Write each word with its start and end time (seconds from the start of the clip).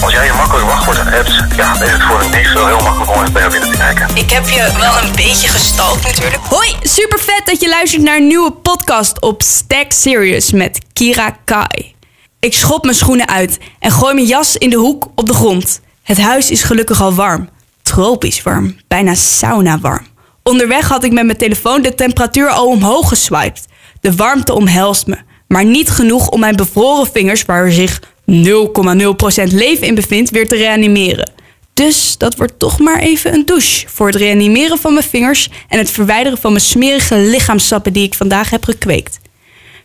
Als 0.00 0.12
jij 0.12 0.24
je 0.24 0.32
makkelijk 0.32 0.66
wachtwoord 0.66 0.98
hebt, 1.02 1.30
ja, 1.56 1.72
dan 1.72 1.82
is 1.82 1.92
het 1.92 2.02
voor 2.02 2.20
een 2.20 2.30
dief 2.30 2.52
wel 2.52 2.66
heel 2.66 2.80
makkelijk 2.80 3.10
om 3.10 3.20
even 3.20 3.32
bij 3.32 3.42
jou 3.42 3.52
binnen 3.52 3.70
te 3.70 3.76
kijken. 3.78 4.16
Ik 4.16 4.30
heb 4.30 4.48
je 4.48 4.72
wel 4.78 5.02
een 5.02 5.12
beetje 5.16 5.48
gestalkt 5.48 6.02
natuurlijk. 6.02 6.42
Hoi, 6.42 6.76
super 6.82 7.18
vet 7.18 7.42
dat 7.44 7.60
je 7.60 7.68
luistert 7.68 8.02
naar 8.02 8.16
een 8.16 8.26
nieuwe 8.26 8.52
podcast 8.52 9.20
op 9.20 9.42
Stack 9.42 9.92
Serious 9.92 10.52
met 10.52 10.78
Kira 10.92 11.36
Kai. 11.44 11.94
Ik 12.40 12.54
schop 12.54 12.84
mijn 12.84 12.96
schoenen 12.96 13.28
uit 13.28 13.58
en 13.78 13.90
gooi 13.90 14.14
mijn 14.14 14.26
jas 14.26 14.56
in 14.56 14.70
de 14.70 14.76
hoek 14.76 15.06
op 15.14 15.26
de 15.26 15.34
grond. 15.34 15.80
Het 16.02 16.20
huis 16.20 16.50
is 16.50 16.62
gelukkig 16.62 17.02
al 17.02 17.14
warm. 17.14 17.48
Tropisch 17.82 18.42
warm, 18.42 18.76
bijna 18.88 19.14
sauna 19.14 19.78
warm. 19.78 20.06
Onderweg 20.42 20.88
had 20.88 21.04
ik 21.04 21.12
met 21.12 21.24
mijn 21.24 21.38
telefoon 21.38 21.82
de 21.82 21.94
temperatuur 21.94 22.48
al 22.48 22.66
omhoog 22.66 23.08
geswiped. 23.08 23.66
De 24.00 24.14
warmte 24.14 24.54
omhelst 24.54 25.06
me, 25.06 25.16
maar 25.48 25.64
niet 25.64 25.90
genoeg 25.90 26.28
om 26.28 26.40
mijn 26.40 26.56
bevroren 26.56 27.10
vingers, 27.12 27.44
waar 27.44 27.70
zich 27.70 28.00
0,0% 28.32 29.52
leven 29.52 29.86
in 29.86 29.94
bevindt, 29.94 30.30
weer 30.30 30.48
te 30.48 30.56
reanimeren. 30.56 31.32
Dus 31.74 32.18
dat 32.18 32.36
wordt 32.36 32.58
toch 32.58 32.78
maar 32.78 32.98
even 32.98 33.34
een 33.34 33.44
douche 33.46 33.88
voor 33.88 34.06
het 34.06 34.16
reanimeren 34.16 34.78
van 34.78 34.92
mijn 34.92 35.04
vingers 35.04 35.50
en 35.68 35.78
het 35.78 35.90
verwijderen 35.90 36.38
van 36.38 36.52
mijn 36.52 36.64
smerige 36.64 37.16
lichaamsappen 37.16 37.92
die 37.92 38.02
ik 38.02 38.14
vandaag 38.14 38.50
heb 38.50 38.64
gekweekt. 38.64 39.18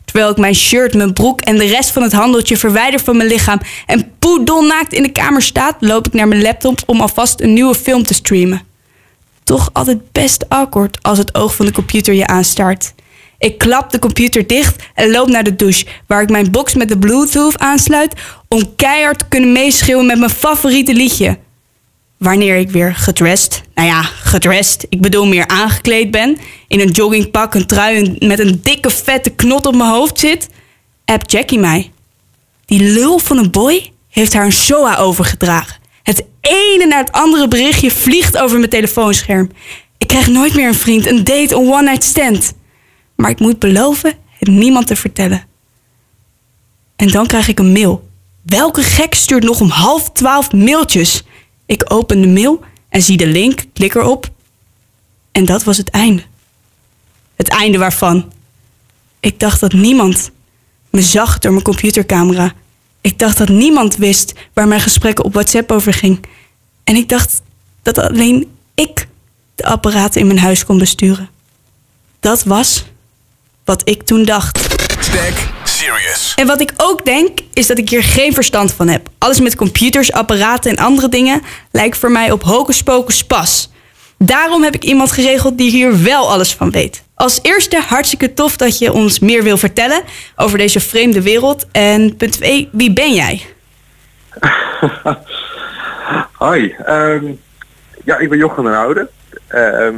Terwijl 0.05 0.31
ik 0.31 0.37
mijn 0.37 0.55
shirt, 0.55 0.93
mijn 0.93 1.13
broek 1.13 1.41
en 1.41 1.57
de 1.57 1.65
rest 1.65 1.91
van 1.91 2.03
het 2.03 2.11
handeltje 2.11 2.57
verwijder 2.57 2.99
van 2.99 3.17
mijn 3.17 3.29
lichaam 3.29 3.59
en 3.85 4.11
poedelnaakt 4.19 4.93
in 4.93 5.03
de 5.03 5.11
kamer 5.11 5.41
staat, 5.41 5.75
loop 5.79 6.07
ik 6.07 6.13
naar 6.13 6.27
mijn 6.27 6.41
laptop 6.41 6.79
om 6.85 7.01
alvast 7.01 7.41
een 7.41 7.53
nieuwe 7.53 7.75
film 7.75 8.03
te 8.03 8.13
streamen. 8.13 8.61
Toch 9.43 9.69
altijd 9.73 10.11
best 10.11 10.49
awkward 10.49 10.97
als 11.01 11.17
het 11.17 11.35
oog 11.35 11.55
van 11.55 11.65
de 11.65 11.71
computer 11.71 12.13
je 12.13 12.27
aanstaart. 12.27 12.93
Ik 13.37 13.57
klap 13.57 13.91
de 13.91 13.99
computer 13.99 14.47
dicht 14.47 14.83
en 14.93 15.11
loop 15.11 15.27
naar 15.27 15.43
de 15.43 15.55
douche, 15.55 15.85
waar 16.07 16.21
ik 16.21 16.29
mijn 16.29 16.51
box 16.51 16.73
met 16.73 16.87
de 16.87 16.97
Bluetooth 16.97 17.59
aansluit 17.59 18.13
om 18.47 18.75
keihard 18.75 19.19
te 19.19 19.25
kunnen 19.27 19.51
meeschreeuwen 19.51 20.05
met 20.05 20.19
mijn 20.19 20.31
favoriete 20.31 20.93
liedje. 20.93 21.37
Wanneer 22.17 22.57
ik 22.57 22.69
weer 22.69 22.95
gedressed, 22.95 23.61
nou 23.75 23.87
ja, 23.87 24.01
gedressed, 24.01 24.85
ik 24.89 25.01
bedoel 25.01 25.25
meer 25.25 25.47
aangekleed 25.47 26.11
ben, 26.11 26.37
in 26.67 26.79
een 26.79 26.91
joggingpak, 26.91 27.53
een 27.53 27.65
trui 27.65 28.15
met 28.19 28.39
een 28.39 28.59
dikke 28.63 28.89
vette 28.89 29.29
knot 29.29 29.65
op 29.65 29.75
mijn 29.75 29.89
hoofd 29.89 30.19
zit, 30.19 30.49
appt 31.05 31.31
Jackie 31.31 31.59
mij. 31.59 31.91
Die 32.65 32.93
lul 32.93 33.19
van 33.19 33.37
een 33.37 33.51
boy 33.51 33.91
heeft 34.09 34.33
haar 34.33 34.45
een 34.45 34.51
SOA 34.51 34.97
overgedragen. 34.97 35.75
Het 36.03 36.23
ene 36.41 36.85
naar 36.85 36.99
het 36.99 37.11
andere 37.11 37.47
berichtje 37.47 37.91
vliegt 37.91 38.37
over 38.37 38.57
mijn 38.57 38.69
telefoonscherm. 38.69 39.51
Ik 39.97 40.07
krijg 40.07 40.27
nooit 40.27 40.53
meer 40.53 40.67
een 40.67 40.73
vriend, 40.75 41.07
een 41.07 41.23
date, 41.23 41.55
een 41.55 41.71
one-night 41.71 42.03
stand. 42.03 42.53
Maar 43.15 43.29
ik 43.29 43.39
moet 43.39 43.59
beloven 43.59 44.13
het 44.39 44.47
niemand 44.47 44.87
te 44.87 44.95
vertellen. 44.95 45.45
En 46.95 47.07
dan 47.07 47.27
krijg 47.27 47.47
ik 47.47 47.59
een 47.59 47.71
mail. 47.71 48.09
Welke 48.41 48.83
gek 48.83 49.13
stuurt 49.13 49.43
nog 49.43 49.61
om 49.61 49.69
half 49.69 50.11
twaalf 50.11 50.51
mailtjes? 50.51 51.23
Ik 51.65 51.91
open 51.91 52.21
de 52.21 52.27
mail 52.27 52.63
en 52.89 53.01
zie 53.01 53.17
de 53.17 53.27
link, 53.27 53.65
klik 53.73 53.95
erop. 53.95 54.31
En 55.31 55.45
dat 55.45 55.63
was 55.63 55.77
het 55.77 55.89
einde. 55.89 56.23
Het 57.35 57.47
einde 57.47 57.77
waarvan? 57.77 58.31
Ik 59.19 59.39
dacht 59.39 59.59
dat 59.59 59.73
niemand 59.73 60.31
me 60.89 61.01
zag 61.01 61.39
door 61.39 61.51
mijn 61.51 61.63
computercamera. 61.63 62.53
Ik 63.01 63.19
dacht 63.19 63.37
dat 63.37 63.49
niemand 63.49 63.95
wist 63.95 64.33
waar 64.53 64.67
mijn 64.67 64.81
gesprekken 64.81 65.25
op 65.25 65.33
WhatsApp 65.33 65.71
over 65.71 65.93
ging. 65.93 66.25
En 66.83 66.95
ik 66.95 67.09
dacht 67.09 67.41
dat 67.81 67.97
alleen 67.97 68.51
ik 68.75 69.07
de 69.55 69.65
apparaten 69.65 70.21
in 70.21 70.27
mijn 70.27 70.39
huis 70.39 70.65
kon 70.65 70.77
besturen. 70.77 71.29
Dat 72.19 72.43
was 72.43 72.85
wat 73.65 73.81
ik 73.89 74.03
toen 74.03 74.23
dacht. 74.23 74.59
Stack 74.99 75.33
Serious. 75.63 76.33
En 76.35 76.47
wat 76.47 76.61
ik 76.61 76.73
ook 76.77 77.05
denk, 77.05 77.39
is 77.53 77.67
dat 77.67 77.77
ik 77.77 77.89
hier 77.89 78.03
geen 78.03 78.33
verstand 78.33 78.73
van 78.73 78.87
heb. 78.87 79.09
Alles 79.17 79.39
met 79.39 79.55
computers, 79.55 80.11
apparaten 80.11 80.71
en 80.71 80.83
andere 80.85 81.09
dingen 81.09 81.41
lijkt 81.71 81.97
voor 81.97 82.11
mij 82.11 82.31
op 82.31 82.43
hocus 82.43 82.83
pocus 82.83 83.23
pas. 83.23 83.71
Daarom 84.17 84.63
heb 84.63 84.75
ik 84.75 84.83
iemand 84.83 85.11
geregeld 85.11 85.57
die 85.57 85.71
hier 85.71 86.03
wel 86.03 86.29
alles 86.29 86.53
van 86.53 86.71
weet. 86.71 87.03
Als 87.15 87.39
eerste 87.41 87.81
hartstikke 87.87 88.33
tof 88.33 88.57
dat 88.57 88.77
je 88.77 88.93
ons 88.93 89.19
meer 89.19 89.43
wil 89.43 89.57
vertellen 89.57 90.01
over 90.35 90.57
deze 90.57 90.79
vreemde 90.79 91.21
wereld. 91.21 91.65
En 91.71 92.15
punt 92.15 92.31
2, 92.31 92.69
wie 92.71 92.93
ben 92.93 93.13
jij? 93.13 93.45
Hoi, 96.31 96.75
ehm, 96.85 97.25
ja, 98.05 98.17
ik 98.17 98.29
ben 98.29 98.37
Jochem 98.37 98.63
den 98.63 98.75
Oude. 98.75 99.09
Ehm, 99.47 99.95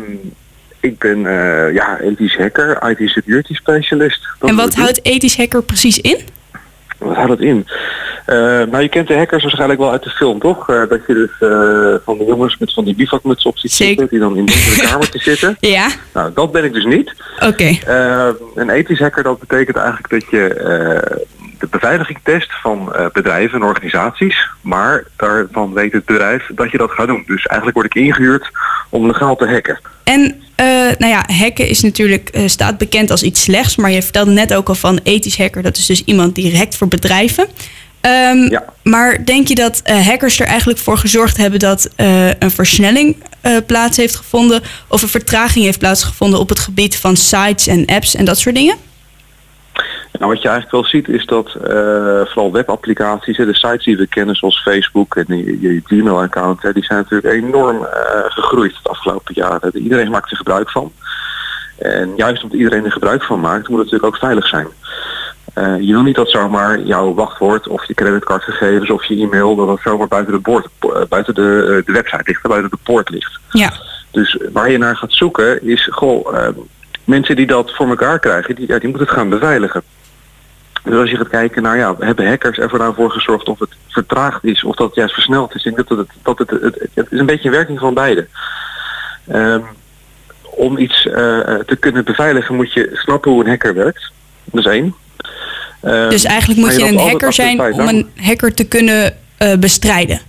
ik 0.86 1.00
ben 1.00 1.26
eh, 1.26 1.74
ja, 1.74 2.00
ethisch 2.00 2.38
hacker, 2.38 2.90
IT 2.90 3.10
security 3.10 3.54
specialist. 3.54 4.28
Dat 4.40 4.50
en 4.50 4.56
wat 4.56 4.76
houdt 4.76 5.06
ethisch 5.06 5.38
hacker 5.38 5.64
precies 5.64 6.00
in? 6.00 6.18
Wat 6.98 7.16
houdt 7.16 7.30
dat 7.30 7.40
in? 7.40 7.68
Eh, 8.26 8.36
nou, 8.38 8.80
je 8.80 8.90
kent 8.90 9.08
de 9.08 9.16
hackers 9.16 9.42
waarschijnlijk 9.44 9.80
wel 9.80 9.92
uit 9.92 10.04
de 10.04 10.10
film, 10.10 10.40
toch? 10.40 10.70
Eh, 10.70 10.82
dat 10.90 11.00
je 11.08 11.14
dus 11.14 11.32
van 12.06 12.18
de 12.18 12.24
jongens 12.24 12.58
met 12.58 12.74
van 12.74 12.84
die 12.86 12.96
bivakmuts 12.96 13.46
op 13.46 13.58
ziet 13.58 13.72
zitten, 13.72 14.08
die 14.10 14.20
dan 14.20 14.38
in 14.38 14.46
donkere 14.46 14.82
kamertjes 14.90 15.24
zitten. 15.24 15.58
Ja, 15.60 15.88
Nou, 16.14 16.32
dat 16.34 16.52
ben 16.52 16.64
ik 16.64 16.74
dus 16.74 16.86
niet. 16.86 17.14
oké. 17.48 17.78
Eh, 17.86 18.28
een 18.56 18.70
ethisch 18.70 19.00
hacker, 19.00 19.24
dat 19.24 19.40
betekent 19.40 19.78
eigenlijk 19.78 20.10
dat 20.10 20.30
je 20.30 21.26
de 21.60 21.68
beveiliging 21.68 22.20
test 22.24 22.54
van 22.62 22.94
eh, 22.94 23.06
bedrijven 23.14 23.60
en 23.60 23.68
organisaties, 23.68 24.50
maar 24.62 25.04
daarvan 25.16 25.74
weet 25.74 25.92
het 25.92 26.06
bedrijf 26.06 26.50
dat 26.56 26.72
je 26.72 26.78
dat 26.78 26.92
gaat 26.92 27.08
doen. 27.08 27.24
Dus 27.26 27.46
eigenlijk 27.46 27.78
word 27.78 27.96
ik 27.96 28.04
ingehuurd 28.04 28.52
om 28.90 29.08
legaal 29.08 29.36
te 29.36 29.48
hacken. 29.48 29.80
En 30.04 30.42
eh, 30.56 30.66
nou 30.98 31.08
ja, 31.08 31.26
hacken 31.28 31.68
is 31.68 31.82
natuurlijk, 31.82 32.30
eh, 32.30 32.48
staat 32.48 32.78
bekend 32.78 33.12
als 33.12 33.24
iets 33.24 33.42
slechts. 33.42 33.76
Maar 33.76 33.92
je 33.92 34.02
vertelde 34.02 34.32
net 34.32 34.54
ook 34.54 34.68
al 34.68 34.76
van 34.76 35.00
ethisch 35.04 35.38
hacker. 35.38 35.62
Dat 35.62 35.78
is 35.78 35.86
dus 35.86 36.04
iemand 36.04 36.36
die 36.36 36.58
hackt 36.58 36.76
voor 36.76 36.88
bedrijven. 36.88 37.48
Ehm, 38.02 38.38
Ja. 38.50 38.64
Maar 38.84 39.26
denk 39.26 39.48
je 39.48 39.56
dat 39.56 39.82
hackers 39.84 40.40
er 40.40 40.48
eigenlijk 40.48 40.80
voor 40.80 40.98
gezorgd 40.98 41.38
hebben 41.38 41.60
dat 41.60 41.90
een 42.40 42.52
versnelling 42.52 43.16
plaats 43.66 43.98
heeft 43.98 44.16
gevonden? 44.16 44.62
Of 44.88 45.02
een 45.02 45.08
vertraging 45.08 45.66
heeft 45.66 45.80
plaatsgevonden 45.80 46.40
op 46.40 46.50
het 46.50 46.60
gebied 46.60 46.98
van 46.98 47.18
sites 47.18 47.68
en 47.68 47.86
apps 47.86 48.16
en 48.16 48.26
dat 48.26 48.40
soort 48.40 48.56
dingen? 48.56 48.78
Nou, 50.20 50.32
wat 50.32 50.42
je 50.42 50.48
eigenlijk 50.48 50.72
wel 50.72 50.86
ziet 50.86 51.08
is 51.08 51.26
dat 51.26 51.48
eh, 51.48 52.26
vooral 52.26 52.52
webapplicaties, 52.52 53.38
de 53.38 53.54
sites 53.54 53.86
die 53.86 53.98
we 53.98 54.08
kennen 54.08 54.36
zoals 54.36 54.62
Facebook 54.62 55.16
en 55.16 55.38
je, 55.38 55.62
je 55.62 55.82
Gmail-account, 55.84 56.62
die 56.74 56.84
zijn 56.84 57.00
natuurlijk 57.00 57.34
enorm 57.34 57.84
eh, 57.86 58.24
gegroeid 58.26 58.74
de 58.84 58.90
afgelopen 58.90 59.34
jaren. 59.34 59.78
Iedereen 59.78 60.10
maakt 60.10 60.32
er 60.32 60.38
gebruik 60.38 60.72
van. 60.72 60.92
En 61.78 62.14
juist 62.16 62.44
omdat 62.44 62.58
iedereen 62.58 62.86
er 62.86 62.92
gebruik 62.92 63.24
van 63.24 63.40
maakt, 63.40 63.68
moet 63.68 63.80
het 63.80 63.92
natuurlijk 63.92 64.14
ook 64.14 64.20
veilig 64.20 64.48
zijn. 64.48 64.68
Eh, 65.54 65.80
je 65.80 65.92
wil 65.92 66.02
niet 66.02 66.16
dat 66.16 66.30
zomaar 66.30 66.80
jouw 66.80 67.14
wachtwoord 67.14 67.68
of 67.68 67.86
je 67.86 67.94
creditcardgegevens 67.94 68.90
of 68.90 69.06
je 69.06 69.16
e-mail 69.16 69.56
dat 69.56 69.68
dat 69.68 69.80
zomaar 69.84 70.08
buiten 70.08 70.34
de, 70.34 70.40
boord, 70.40 70.68
eh, 70.80 71.02
buiten 71.10 71.34
de, 71.34 71.42
eh, 71.42 71.86
de 71.86 71.92
website 71.92 72.24
ligt, 72.26 72.42
buiten 72.42 72.70
de 72.70 72.78
poort 72.84 73.10
ligt. 73.10 73.40
Ja. 73.50 73.72
Dus 74.12 74.40
waar 74.54 74.72
je 74.72 74.78
naar 74.78 74.96
gaat 74.96 75.14
zoeken 75.14 75.68
is, 75.68 75.88
goh, 75.92 76.38
eh, 76.38 76.48
mensen 77.04 77.36
die 77.36 77.48
dat 77.48 77.76
voor 77.76 77.90
elkaar 77.90 78.20
krijgen, 78.20 78.56
die, 78.56 78.68
ja, 78.68 78.80
die 78.80 78.90
moeten 78.90 79.08
het 79.08 79.18
gaan 79.18 79.30
beveiligen. 79.30 79.84
Dus 80.86 81.00
als 81.00 81.10
je 81.10 81.18
gaat 81.18 81.30
kijken 81.30 81.62
naar, 81.62 81.78
ja, 81.78 81.96
hebben 82.00 82.28
hackers 82.28 82.58
ervoor 82.58 82.80
nou 82.80 82.94
voor 82.96 83.12
gezorgd 83.12 83.48
of 83.48 83.60
het 83.60 83.70
vertraagd 83.88 84.44
is 84.44 84.64
of 84.64 84.76
dat 84.76 84.88
het 84.88 84.96
juist 84.96 85.14
versneld 85.14 85.56
is. 85.56 85.66
Ik 85.66 85.76
denk 85.76 85.88
dat 85.88 85.98
het, 85.98 86.08
dat 86.24 86.38
het, 86.38 86.50
het, 86.50 86.90
het 86.94 87.12
is 87.12 87.20
een 87.20 87.26
beetje 87.26 87.50
een 87.50 87.56
werking 87.56 87.80
van 87.80 87.94
beide. 87.94 88.28
Ehm, 89.28 89.62
om 90.42 90.78
iets 90.78 91.08
eh, 91.08 91.14
te 91.66 91.76
kunnen 91.80 92.06
beveiligen 92.06 92.56
moet 92.56 92.74
je 92.74 92.90
snappen 92.94 93.32
hoe 93.32 93.44
een 93.44 93.50
hacker 93.50 93.74
werkt. 93.74 94.12
Dat 94.44 94.66
is 94.66 94.72
één. 94.72 94.96
Ehm, 95.82 96.10
Dus 96.10 96.24
eigenlijk 96.24 96.60
moet 96.60 96.76
je 96.76 96.88
een 96.88 97.00
hacker 97.00 97.34
zijn 97.34 97.74
om 97.74 97.88
een 97.88 98.12
hacker 98.16 98.54
te 98.54 98.68
kunnen 98.68 99.18
eh, 99.38 99.58
bestrijden. 99.58 100.20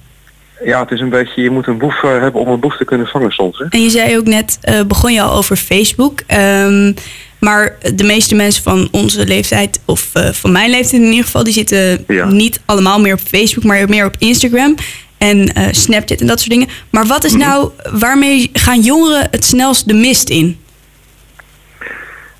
Ja, 0.64 0.80
het 0.80 0.90
is 0.90 1.00
een 1.00 1.08
beetje, 1.08 1.42
je 1.42 1.50
moet 1.50 1.66
een 1.66 1.78
boef 1.78 2.02
eh, 2.02 2.10
hebben 2.10 2.40
om 2.40 2.48
een 2.48 2.60
boef 2.60 2.76
te 2.76 2.84
kunnen 2.84 3.06
vangen 3.06 3.30
soms. 3.30 3.58
Hè? 3.58 3.64
En 3.70 3.82
je 3.82 3.90
zei 3.90 4.16
ook 4.18 4.24
net, 4.26 4.58
eh, 4.60 4.80
begon 4.82 5.12
je 5.12 5.22
al 5.22 5.36
over 5.36 5.56
Facebook. 5.56 6.20
Ehm, 6.26 6.92
maar 7.40 7.76
de 7.94 8.04
meeste 8.04 8.34
mensen 8.34 8.62
van 8.62 8.88
onze 8.90 9.26
leeftijd, 9.26 9.80
of 9.84 10.10
eh, 10.12 10.32
van 10.32 10.52
mijn 10.52 10.70
leeftijd 10.70 11.02
in 11.02 11.08
ieder 11.08 11.24
geval, 11.24 11.44
die 11.44 11.52
zitten 11.52 12.04
Ja. 12.08 12.24
niet 12.24 12.60
allemaal 12.64 13.00
meer 13.00 13.12
op 13.12 13.20
Facebook, 13.20 13.64
maar 13.64 13.88
meer 13.88 14.04
op 14.06 14.14
Instagram 14.18 14.74
en 15.18 15.52
Snapchat 15.74 16.20
en 16.20 16.26
dat 16.26 16.38
soort 16.38 16.50
dingen. 16.50 16.68
Maar 16.90 17.06
wat 17.06 17.24
is 17.24 17.32
Mhm. 17.32 17.40
nou, 17.40 17.70
waarmee 17.92 18.50
gaan 18.52 18.80
jongeren 18.80 19.28
het 19.30 19.44
snelst 19.44 19.88
de 19.88 19.94
mist 19.94 20.28
in? 20.28 20.58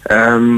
Ehm, 0.02 0.55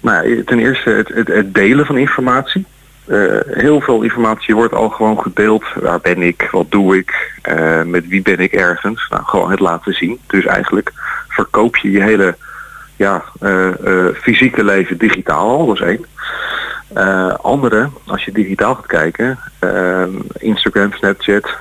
nou, 0.00 0.44
ten 0.44 0.58
eerste 0.58 0.90
het, 0.90 1.08
het, 1.08 1.28
het 1.28 1.54
delen 1.54 1.86
van 1.86 1.96
informatie. 1.98 2.64
Eh, 3.10 3.40
heel 3.46 3.80
veel 3.80 4.02
informatie 4.02 4.54
wordt 4.54 4.74
al 4.74 4.88
gewoon 4.88 5.20
gedeeld. 5.20 5.64
Waar 5.74 6.00
ben 6.00 6.22
ik? 6.22 6.48
Wat 6.50 6.70
doe 6.70 6.96
ik? 6.96 7.32
Eh, 7.42 7.82
met 7.82 8.08
wie 8.08 8.22
ben 8.22 8.38
ik 8.38 8.52
ergens? 8.52 9.08
Nou, 9.08 9.24
gewoon 9.24 9.50
het 9.50 9.60
laten 9.60 9.92
zien. 9.92 10.18
Dus 10.26 10.44
eigenlijk 10.44 10.92
verkoop 11.28 11.76
je 11.76 11.90
je 11.90 12.02
hele 12.02 12.36
ja, 12.96 13.24
eh, 13.40 14.06
fysieke 14.14 14.64
leven 14.64 14.98
digitaal 14.98 15.48
al. 15.48 15.66
Dat 15.66 15.74
is 15.74 15.82
één. 15.82 16.04
Andere, 17.42 17.88
als 18.06 18.24
je 18.24 18.32
digitaal 18.32 18.74
gaat 18.74 18.86
kijken, 18.86 19.38
Instagram, 20.32 20.92
Snapchat, 20.92 21.56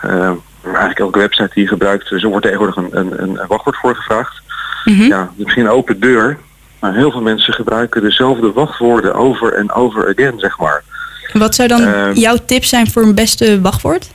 eigenlijk 0.63 0.99
elke 0.99 1.19
website 1.19 1.51
die 1.53 1.63
je 1.63 1.69
gebruikt, 1.69 2.09
dus 2.09 2.23
er 2.23 2.29
wordt 2.29 2.45
tegenwoordig 2.45 2.75
een, 2.75 2.97
een, 2.97 3.23
een 3.23 3.47
wachtwoord 3.47 3.77
voor 3.77 3.95
gevraagd. 3.95 4.41
Mhm. 4.85 5.03
Ja, 5.03 5.31
misschien 5.35 5.65
een 5.65 5.71
open 5.71 5.99
deur, 5.99 6.37
maar 6.79 6.93
heel 6.93 7.11
veel 7.11 7.21
mensen 7.21 7.53
gebruiken 7.53 8.01
dezelfde 8.01 8.51
wachtwoorden 8.51 9.13
over 9.13 9.53
en 9.53 9.71
over 9.71 10.07
again, 10.07 10.39
zeg 10.39 10.57
maar. 10.57 10.83
Wat 11.33 11.55
zou 11.55 11.67
dan 11.67 11.81
Ehm. 11.81 12.13
jouw 12.13 12.37
tip 12.45 12.63
zijn 12.63 12.91
voor 12.91 13.01
een 13.03 13.15
beste 13.15 13.61
wachtwoord? 13.61 14.09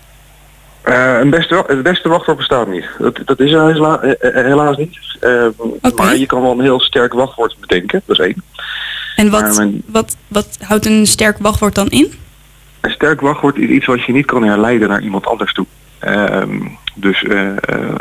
Eh, 0.83 1.19
een 1.21 1.31
beste, 1.31 1.65
het 1.67 1.83
beste 1.83 2.09
wachtwoord 2.09 2.39
bestaat 2.39 2.69
niet. 2.69 2.85
Dat, 2.99 3.19
dat 3.25 3.41
is 3.41 3.53
er 3.53 3.67
hela- 3.67 4.01
eh, 4.01 4.39
eh, 4.39 4.45
helaas 4.45 4.77
niet. 4.77 4.99
Eh, 5.21 5.47
Maar 5.97 6.17
je 6.17 6.27
kan 6.27 6.43
wel 6.43 6.51
een 6.53 6.61
heel 6.61 6.81
sterk 6.81 7.13
wachtwoord 7.13 7.57
bedenken. 7.61 8.03
Dat 8.07 8.19
is 8.19 8.25
één. 8.27 8.43
En 9.17 9.31
wat, 9.31 9.57
mijn- 9.57 9.83
wat, 9.87 10.17
wat 10.29 10.59
houdt 10.61 10.87
een 10.87 11.07
sterk 11.07 11.39
wachtwoord 11.39 11.75
dan 11.75 11.89
in? 11.89 12.13
Een 12.81 12.91
sterk 12.91 13.21
wachtwoord 13.21 13.57
is 13.57 13.69
iets 13.69 13.87
wat 13.87 14.05
je 14.05 14.13
niet 14.13 14.27
kan 14.27 14.45
herleiden 14.45 14.89
naar 14.89 15.03
iemand 15.03 15.27
anders 15.27 15.53
toe. 15.53 15.67
Ehm, 15.99 16.61
dus 16.95 17.21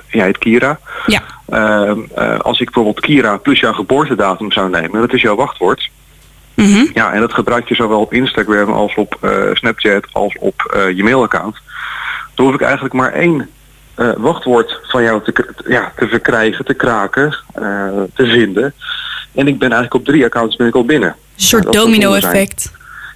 jij 0.07 0.25
heet 0.25 0.37
Kira. 0.37 0.79
Ja. 1.05 1.21
Ehm, 1.49 1.99
als 2.41 2.59
ik 2.59 2.65
bijvoorbeeld 2.65 2.99
Kira 3.05 3.37
plus 3.37 3.59
jouw 3.59 3.73
geboortedatum 3.73 4.51
zou 4.51 4.69
nemen, 4.69 5.01
dat 5.01 5.13
is 5.13 5.21
jouw 5.21 5.35
wachtwoord. 5.35 5.89
Mhm. 6.53 6.85
Ja, 6.93 7.13
en 7.13 7.19
dat 7.19 7.33
gebruik 7.33 7.67
je 7.67 7.75
zowel 7.75 7.99
op 7.99 8.13
Instagram 8.13 8.69
als 8.69 8.95
op 8.95 9.17
eh, 9.21 9.31
Snapchat 9.53 10.05
als 10.11 10.37
op 10.39 10.71
eh, 10.73 10.91
je 10.91 11.03
mailaccount. 11.03 11.57
Dan 12.35 12.45
hoef 12.45 12.55
ik 12.55 12.61
eigenlijk 12.61 12.93
maar 12.93 13.13
één 13.13 13.49
eh, 13.95 14.09
wachtwoord 14.17 14.79
van 14.83 15.03
jou 15.03 15.23
te, 15.23 15.45
ja, 15.67 15.91
te 15.95 16.07
verkrijgen, 16.07 16.65
te 16.65 16.73
kraken, 16.73 17.37
te 18.13 18.25
vinden. 18.25 18.73
En 19.31 19.47
ik 19.47 19.59
ben 19.59 19.71
eigenlijk 19.71 19.93
op 19.93 20.05
drie 20.05 20.25
accounts 20.25 20.55
ben 20.55 20.67
ik 20.67 20.75
al 20.75 20.85
binnen. 20.85 21.09
Een 21.09 21.15
soort 21.35 21.73
domino-effect. 21.73 22.71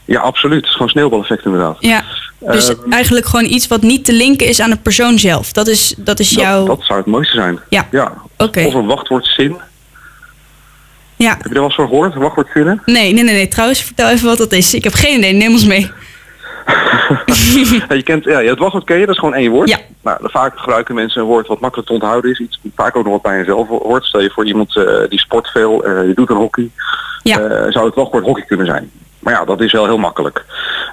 Ja, 0.06 0.20
absoluut. 0.20 0.58
Het 0.58 0.66
is 0.66 0.72
gewoon 0.72 0.90
sneeuwbaleffect 0.90 1.46
inderdaad. 1.46 1.78
Ja. 1.80 2.04
Dus 2.40 2.70
Ehm, 2.70 2.92
eigenlijk 2.92 3.26
gewoon 3.26 3.46
iets 3.46 3.68
wat 3.68 3.82
niet 3.82 4.06
te 4.06 4.14
linken 4.14 4.48
is 4.48 4.60
aan 4.60 4.70
de 4.70 4.78
persoon 4.78 5.20
zelf. 5.20 5.52
Dat 5.52 5.68
is, 5.68 5.94
dat 5.98 6.20
is 6.20 6.30
jouw... 6.30 6.66
dat, 6.66 6.78
dat 6.78 6.86
zou 6.86 7.00
het 7.00 7.08
mooiste 7.08 7.36
zijn. 7.36 7.60
Ja. 7.70 7.88
ja. 7.92 8.14
Oké. 8.38 8.66
Of 8.66 8.74
een 8.74 8.86
wachtwoordzin. 8.86 9.58
Ja. 11.18 11.30
Heb 11.30 11.42
je 11.44 11.50
er 11.50 11.54
wel 11.56 11.64
eens 11.64 11.76
van 11.76 11.88
gehoord? 11.88 12.16
Wachtwoordzinnen? 12.16 12.82
Nee, 12.86 13.14
nee, 13.14 13.24
nee, 13.24 13.34
nee. 13.34 13.48
Trouwens, 13.48 13.84
vertel 13.84 14.10
even 14.10 14.28
wat 14.28 14.38
dat 14.38 14.52
is. 14.52 14.74
Ik 14.74 14.84
heb 14.84 14.94
geen 14.94 15.18
idee. 15.18 15.34
Neem 15.34 15.52
ons 15.52 15.66
mee. 15.66 15.92
Ja, 17.90 17.96
je 17.96 18.04
kent, 18.04 18.24
ja, 18.24 18.40
het 18.42 18.60
wachtwoord 18.60 18.84
ken 18.86 18.98
je, 18.98 19.06
dat 19.06 19.14
is 19.14 19.20
gewoon 19.20 19.34
één 19.34 19.52
woord. 19.52 19.70
Ja. 19.70 19.78
Nou, 20.04 20.18
vaak 20.22 20.60
gebruiken 20.60 20.96
mensen 20.96 21.22
een 21.22 21.28
woord 21.28 21.48
wat 21.48 21.60
makkelijk 21.60 21.88
te 21.88 21.94
onthouden 21.94 22.32
is. 22.32 22.40
Iets 22.40 22.60
vaak 22.76 22.96
ook 22.96 23.04
nog 23.04 23.14
wat 23.14 23.22
bij 23.22 23.38
jezelf 23.38 23.68
hoort. 23.68 24.06
Stel 24.06 24.22
je 24.22 24.30
voor 24.30 24.46
iemand 24.46 24.76
eh, 24.76 24.84
die 25.10 25.20
sport 25.20 25.48
veel, 25.48 25.84
eh, 25.84 26.02
die 26.02 26.14
doet 26.14 26.30
een 26.30 26.36
hockey. 26.36 26.70
Ja. 27.24 27.40
eh, 27.40 27.72
zou 27.72 27.86
het 27.86 27.96
wachtwoord 27.96 28.26
hockey 28.26 28.44
kunnen 28.46 28.66
zijn. 28.66 28.92
Maar 29.20 29.34
ja, 29.34 29.46
dat 29.46 29.62
is 29.62 29.72
wel 29.72 29.86
heel 29.86 29.98
makkelijk. 29.98 30.46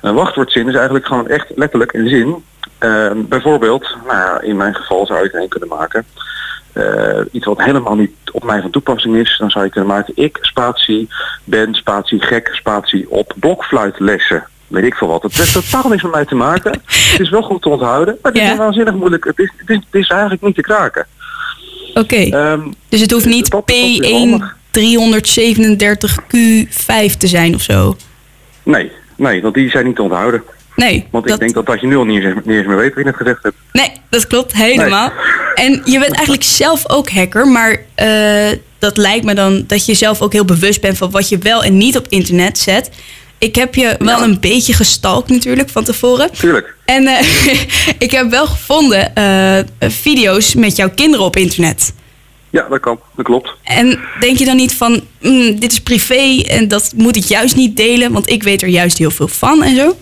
Een 0.03 0.15
wachtwoordzin 0.15 0.69
is 0.69 0.75
eigenlijk 0.75 1.07
gewoon 1.07 1.29
echt 1.29 1.47
letterlijk 1.55 1.93
een 1.93 2.09
zin. 2.09 2.45
Eh, 2.79 3.11
bijvoorbeeld, 3.17 3.97
nou 4.07 4.19
ja, 4.19 4.41
in 4.41 4.57
mijn 4.57 4.75
geval 4.75 5.07
zou 5.07 5.25
ik 5.25 5.35
er 5.35 5.43
een 5.43 5.49
kunnen 5.49 5.69
maken. 5.69 6.07
Eh, 6.75 7.21
iets 7.33 7.47
wat 7.47 7.63
helemaal 7.63 7.95
niet 7.95 8.11
op 8.33 8.45
mij 8.45 8.61
van 8.61 8.71
toepassing 8.71 9.17
is, 9.17 9.37
dan 9.39 9.51
zou 9.51 9.65
je 9.65 9.71
kunnen 9.71 9.91
maken 9.91 10.13
ik 10.17 10.39
spatie 10.41 11.09
ben 11.45 11.75
spatie 11.75 12.21
gek 12.21 12.49
spatie 12.53 13.11
op 13.11 13.33
blokfluitlessen. 13.37 14.47
Weet 14.67 14.85
ik 14.85 14.95
veel 14.95 15.09
wat. 15.09 15.23
Het 15.23 15.37
heeft 15.37 15.53
totaal 15.53 15.91
niks 15.91 16.03
met 16.03 16.13
mij 16.13 16.25
te 16.25 16.35
maken. 16.35 16.71
Het 16.87 17.21
is 17.21 17.31
wel 17.31 17.43
goed 17.43 17.63
te 17.63 17.69
onthouden, 17.69 18.19
maar 18.23 18.33
het 18.33 18.41
Ja. 18.43 18.51
is 18.53 18.59
waanzinnig 18.59 18.95
moeilijk. 18.95 19.25
Het 19.25 19.39
is, 19.39 19.51
het, 19.57 19.71
is, 19.71 19.77
het 19.77 19.95
is 20.03 20.09
eigenlijk 20.09 20.43
niet 20.43 20.55
te 20.55 20.61
kraken. 20.61 21.07
Oké. 21.95 22.17
Ehm, 22.17 22.61
dus 22.89 23.01
het 23.01 23.11
hoeft 23.11 23.27
niet 23.27 23.51
dat- 23.51 23.67
dat 23.67 23.77
is 23.77 23.99
wel 23.99 24.19
handig. 24.19 24.53
P1 24.53 24.57
337Q5 24.71 27.17
te 27.19 27.27
zijn 27.27 27.55
of 27.55 27.63
zo. 27.63 27.97
nee, 28.63 28.93
nee, 29.17 29.43
want 29.43 29.55
die 29.55 29.71
zijn 29.71 29.85
niet 29.87 29.97
te 29.97 30.03
onthouden. 30.03 30.43
Nee. 30.77 31.07
Want 31.11 31.25
dat, 31.25 31.35
ik 31.35 31.41
denk 31.41 31.55
dat, 31.55 31.67
dat 31.67 31.81
je 31.81 31.87
nu 31.87 31.97
al 31.97 32.05
niet 32.05 32.25
eens, 32.25 32.35
niet 32.35 32.57
eens 32.57 32.67
meer 32.67 32.77
weet 32.77 32.95
wat 32.95 32.99
je 33.05 33.11
net 33.11 33.17
gezegd 33.17 33.43
hebt. 33.43 33.57
Nee, 33.73 33.93
dat 34.09 34.27
klopt 34.27 34.53
helemaal. 34.53 35.13
En 35.55 35.73
je 35.85 35.99
bent 35.99 36.13
eigenlijk 36.13 36.43
zelf 36.45 36.89
ook 36.91 37.11
hacker, 37.11 37.47
maar 37.49 37.81
eh, 37.95 38.59
dat 38.79 38.97
lijkt 38.97 39.25
me 39.25 39.35
dan 39.35 39.65
dat 39.67 39.87
je 39.87 39.95
zelf 39.95 40.21
ook 40.21 40.33
heel 40.33 40.45
bewust 40.45 40.81
bent 40.81 40.97
van 40.99 41.11
wat 41.11 41.29
je 41.29 41.39
wel 41.39 41.65
en 41.65 41.77
niet 41.77 41.97
op 41.97 42.07
internet 42.09 42.59
zet. 42.59 42.91
Ik 43.39 43.55
heb 43.55 43.75
je 43.75 43.95
wel 43.99 44.19
Ja. 44.19 44.25
een 44.25 44.41
beetje 44.41 44.73
gestalkt 44.73 45.29
natuurlijk 45.31 45.69
van 45.69 45.85
tevoren. 45.85 46.31
Tuurlijk. 46.33 46.75
En 46.85 47.07
eh, 47.07 47.27
ik 47.99 48.11
heb 48.11 48.31
wel 48.31 48.47
gevonden 48.47 49.15
eh, 49.15 49.59
video's 49.81 50.55
met 50.55 50.77
jouw 50.77 50.91
kinderen 50.91 51.25
op 51.27 51.37
internet. 51.37 51.93
Ja, 52.51 52.67
dat 52.69 52.81
kan. 52.81 53.01
Dat 53.17 53.25
klopt. 53.25 53.55
En 53.63 53.99
denk 54.21 54.39
je 54.39 54.45
dan 54.45 54.57
niet 54.57 54.75
van, 54.75 55.01
mm, 55.21 55.61
dit 55.61 55.73
is 55.73 55.81
privé 55.81 56.43
en 56.47 56.69
dat 56.69 56.93
moet 56.97 57.17
ik 57.17 57.25
juist 57.25 57.57
niet 57.57 57.77
delen, 57.77 58.13
want 58.13 58.31
ik 58.31 58.43
weet 58.43 58.63
er 58.63 58.69
juist 58.69 58.99
heel 58.99 59.11
veel 59.11 59.29
van 59.29 59.63
en 59.63 59.77
zo? 59.77 59.97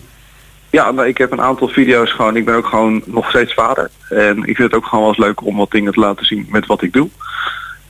Ja, 0.73 1.03
ik 1.03 1.17
heb 1.17 1.31
een 1.31 1.41
aantal 1.41 1.67
video's 1.67 2.11
gewoon. 2.11 2.35
Ik 2.35 2.45
ben 2.45 2.55
ook 2.55 2.65
gewoon 2.65 3.03
nog 3.05 3.29
steeds 3.29 3.53
vader. 3.53 3.89
En 4.09 4.37
ik 4.37 4.55
vind 4.55 4.57
het 4.57 4.73
ook 4.73 4.85
gewoon 4.85 5.03
wel 5.03 5.13
eens 5.13 5.25
leuk 5.25 5.45
om 5.45 5.55
wat 5.55 5.71
dingen 5.71 5.93
te 5.93 5.99
laten 5.99 6.25
zien 6.25 6.47
met 6.49 6.65
wat 6.65 6.81
ik 6.81 6.93
doe. 6.93 7.09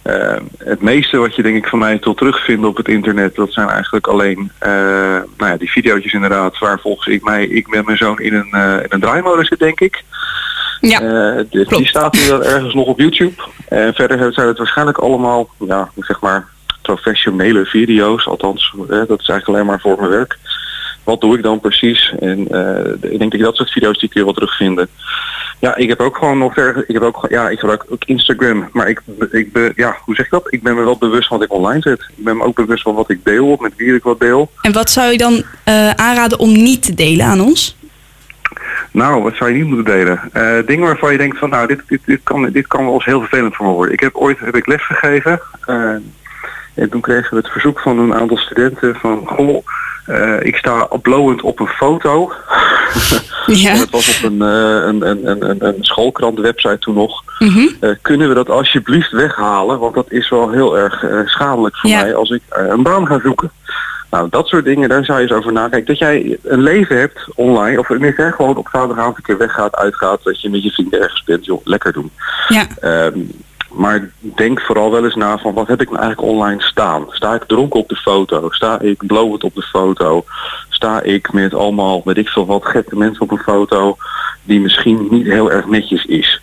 Eh, 0.02 0.36
het 0.58 0.82
meeste 0.82 1.18
wat 1.18 1.36
je 1.36 1.42
denk 1.42 1.56
ik 1.56 1.68
van 1.68 1.80
mij 1.80 2.00
tot 2.00 2.18
terugvindt 2.18 2.66
op 2.66 2.78
het 2.78 2.88
internet, 2.88 3.36
dat 3.36 3.54
zijn 3.54 3.70
eigenlijk 3.70 4.08
alleen 4.08 4.52
eh, 4.60 4.72
nou 5.38 5.52
ja, 5.52 5.58
die 5.58 5.72
video's 5.72 6.14
inderdaad, 6.14 6.58
waar 6.58 6.80
volgens 6.80 7.08
ik 7.08 7.24
mij, 7.24 7.46
ik 7.46 7.68
met 7.68 7.86
mijn 7.86 7.98
zoon 7.98 8.20
in 8.20 8.34
een, 8.34 8.52
eh, 8.52 8.74
in 8.74 8.88
een 8.90 9.00
draaimolen 9.00 9.46
zit 9.46 9.60
denk 9.60 9.80
ik. 9.80 10.04
Ja, 10.80 11.00
dus 11.50 11.68
die 11.68 11.88
staat 11.88 12.14
nu 12.14 12.30
ergens 12.30 12.74
nog 12.74 12.88
op 12.88 13.00
YouTube. 13.00 13.44
En 13.68 13.94
verder 13.94 14.34
zijn 14.34 14.48
het 14.48 14.58
waarschijnlijk 14.58 14.98
allemaal, 14.98 15.50
ja, 15.68 15.90
zeg 15.98 16.22
maar, 16.22 16.48
professionele 16.82 17.66
video's. 17.66 18.28
Althans, 18.28 18.74
dat 18.88 19.20
is 19.20 19.28
eigenlijk 19.28 19.48
alleen 19.48 19.66
maar 19.66 19.80
voor 19.80 19.98
mijn 19.98 20.10
werk. 20.10 20.38
Wat 21.04 21.22
doe 21.22 21.38
ik 21.38 21.44
dan 21.44 21.60
precies? 21.60 22.14
En 22.20 22.48
eh, 22.48 23.12
ik 23.12 23.20
denk 23.20 23.32
dat 23.32 23.40
je 23.40 23.46
dat 23.46 23.56
soort 23.56 23.72
video's 23.72 24.00
die 24.00 24.10
kun 24.10 24.20
je 24.20 24.26
wel 24.26 24.36
terugvinden. 24.36 24.88
Ja, 25.60 25.76
ik 25.76 25.90
heb 25.90 26.00
ook 26.00 26.18
gewoon 26.18 26.38
nog 26.38 26.54
verder, 26.54 26.84
ik 26.88 26.94
heb 26.94 27.04
ook, 27.04 27.26
ja, 27.30 27.50
ik 27.50 27.60
gebruik 27.60 27.86
ook 27.90 28.04
Instagram. 28.06 28.70
Maar 28.72 28.90
ik, 28.90 29.02
ik 29.32 29.52
ben, 29.52 29.74
ja, 29.76 29.98
hoe 30.02 30.16
zeg 30.16 30.26
ik 30.26 30.32
dat? 30.32 30.48
Ik 30.50 30.64
ben 30.64 30.76
me 30.76 30.84
wel 30.84 30.98
bewust 30.98 31.28
van 31.28 31.38
wat 31.38 31.46
ik 31.46 31.54
online 31.54 31.82
zet. 31.82 32.00
Ik 32.18 32.24
ben 32.24 32.38
me 32.38 32.44
ook 32.44 32.56
bewust 32.56 32.84
van 32.84 32.96
wat 32.96 33.10
ik 33.10 33.26
deel, 33.26 33.58
met 33.60 33.76
wie 33.76 33.96
ik 33.96 34.04
wat 34.04 34.20
deel. 34.20 34.52
en 34.62 34.72
wat 34.72 34.90
zou 34.90 35.12
je 35.12 35.18
dan 35.18 35.44
eh, 35.64 35.90
aanraden 35.90 36.40
om 36.40 36.52
niet 36.52 36.84
te 36.84 36.94
delen 36.94 37.26
aan 37.26 37.42
ons? 37.42 37.78
Nou, 38.92 39.24
wat 39.24 39.36
zou 39.36 39.50
je 39.50 39.56
niet 39.56 39.68
moeten 39.68 39.94
delen? 39.94 40.20
Eh, 40.34 40.58
dingen 40.66 40.86
waarvan 40.86 41.12
je 41.12 41.18
denkt 41.18 41.38
van 41.38 41.50
nou, 41.50 41.68
dit, 41.68 41.82
dit, 41.88 42.02
dit, 42.06 42.20
kan, 42.24 42.50
dit 42.52 42.68
kan 42.68 42.86
wel 42.86 42.94
eens 42.94 43.06
heel 43.06 43.20
vervelend 43.20 43.56
voor 43.56 43.66
me 43.66 43.72
worden. 43.72 43.94
Ik 43.94 44.00
heb 44.00 44.16
ooit 44.16 44.40
heb 44.40 44.56
ik 44.56 44.68
les 44.68 44.86
gegeven. 44.86 45.42
en 46.74 46.90
toen 46.90 47.02
kregen 47.02 47.30
we 47.30 47.36
het 47.36 47.52
verzoek 47.52 47.80
van 47.80 48.00
een 48.00 48.14
aantal 48.14 48.38
studenten 48.38 48.96
van 48.96 49.28
goh, 49.28 49.66
eh, 50.06 50.46
ik 50.46 50.56
sta 50.56 50.88
blowend 51.02 51.42
op 51.42 51.60
een 51.60 51.68
foto. 51.68 52.32
Ja. 53.46 53.72
En 53.72 53.80
het 53.80 53.90
was 53.90 54.18
op 54.18 54.32
een, 54.32 54.42
eh, 54.42 54.86
een, 54.86 55.10
een, 55.10 55.28
een, 55.30 55.50
een, 55.50 55.66
een 55.66 55.78
schoolkrant 55.84 56.40
website 56.40 56.78
toen 56.80 56.94
nog. 56.94 57.24
Mhm. 57.40 57.68
Eh, 57.80 57.90
kunnen 58.02 58.28
we 58.28 58.34
dat 58.34 58.50
alsjeblieft 58.50 59.12
weghalen? 59.12 59.80
Want 59.80 59.96
dat 59.96 60.12
is 60.12 60.30
wel 60.30 60.52
heel 60.52 60.78
erg 60.78 61.06
schadelijk 61.26 61.78
voor 61.78 61.90
Ja. 61.90 62.02
mij 62.02 62.16
als 62.16 62.30
ik 62.30 62.42
een 62.50 62.84
baan 62.84 63.08
ga 63.08 63.20
zoeken. 63.20 63.52
Nou, 64.14 64.28
dat 64.30 64.48
soort 64.48 64.66
dingen, 64.66 64.90
daar 64.90 65.06
zou 65.06 65.20
je 65.20 65.24
eens 65.24 65.38
over 65.38 65.52
nakijken. 65.52 65.86
Dat 65.88 65.98
jij 65.98 66.38
een 66.44 66.62
leven 66.62 66.98
hebt 66.98 67.28
online, 67.36 67.80
of 67.80 67.88
tenminste 67.88 68.22
hè, 68.22 68.32
gewoon 68.32 68.58
op 68.58 68.70
zaterdagavond 68.72 69.18
een 69.18 69.24
keer 69.24 69.38
weggaat, 69.38 69.76
uitgaat, 69.76 70.24
dat 70.24 70.42
je 70.42 70.50
met 70.50 70.64
je 70.64 70.72
vrienden 70.72 71.02
ergens 71.02 71.24
bent, 71.24 71.46
joh, 71.46 71.62
lekker 71.64 71.94
doen. 71.94 72.12
Ja. 72.48 72.66
Ehm, 72.80 73.20
maar 73.74 74.10
denk 74.20 74.62
vooral 74.62 74.92
wel 74.92 75.04
eens 75.04 75.16
na 75.16 75.38
van 75.38 75.54
wat 75.54 75.68
heb 75.68 75.82
ik 75.82 75.90
nou 75.90 76.02
eigenlijk 76.02 76.32
online 76.34 76.62
staan? 76.62 77.06
Sta 77.10 77.34
ik 77.34 77.44
dronken 77.48 77.80
op 77.80 77.90
de 77.90 77.96
foto? 77.96 78.50
Sta 78.50 78.80
ik 78.80 79.08
blowend 79.08 79.44
op 79.44 79.56
de 79.56 79.62
foto? 79.62 80.26
Sta 80.70 81.02
ik 81.02 81.34
met 81.34 81.54
allemaal, 81.54 82.02
weet 82.06 82.18
ik 82.18 82.28
veel 82.28 82.46
wat, 82.46 82.66
gekke 82.66 82.96
mensen 82.96 83.22
op 83.22 83.32
een 83.32 83.38
foto 83.38 83.98
die 84.44 84.60
misschien 84.60 85.08
niet 85.10 85.26
heel 85.26 85.52
erg 85.52 85.66
netjes 85.68 86.06
is? 86.06 86.42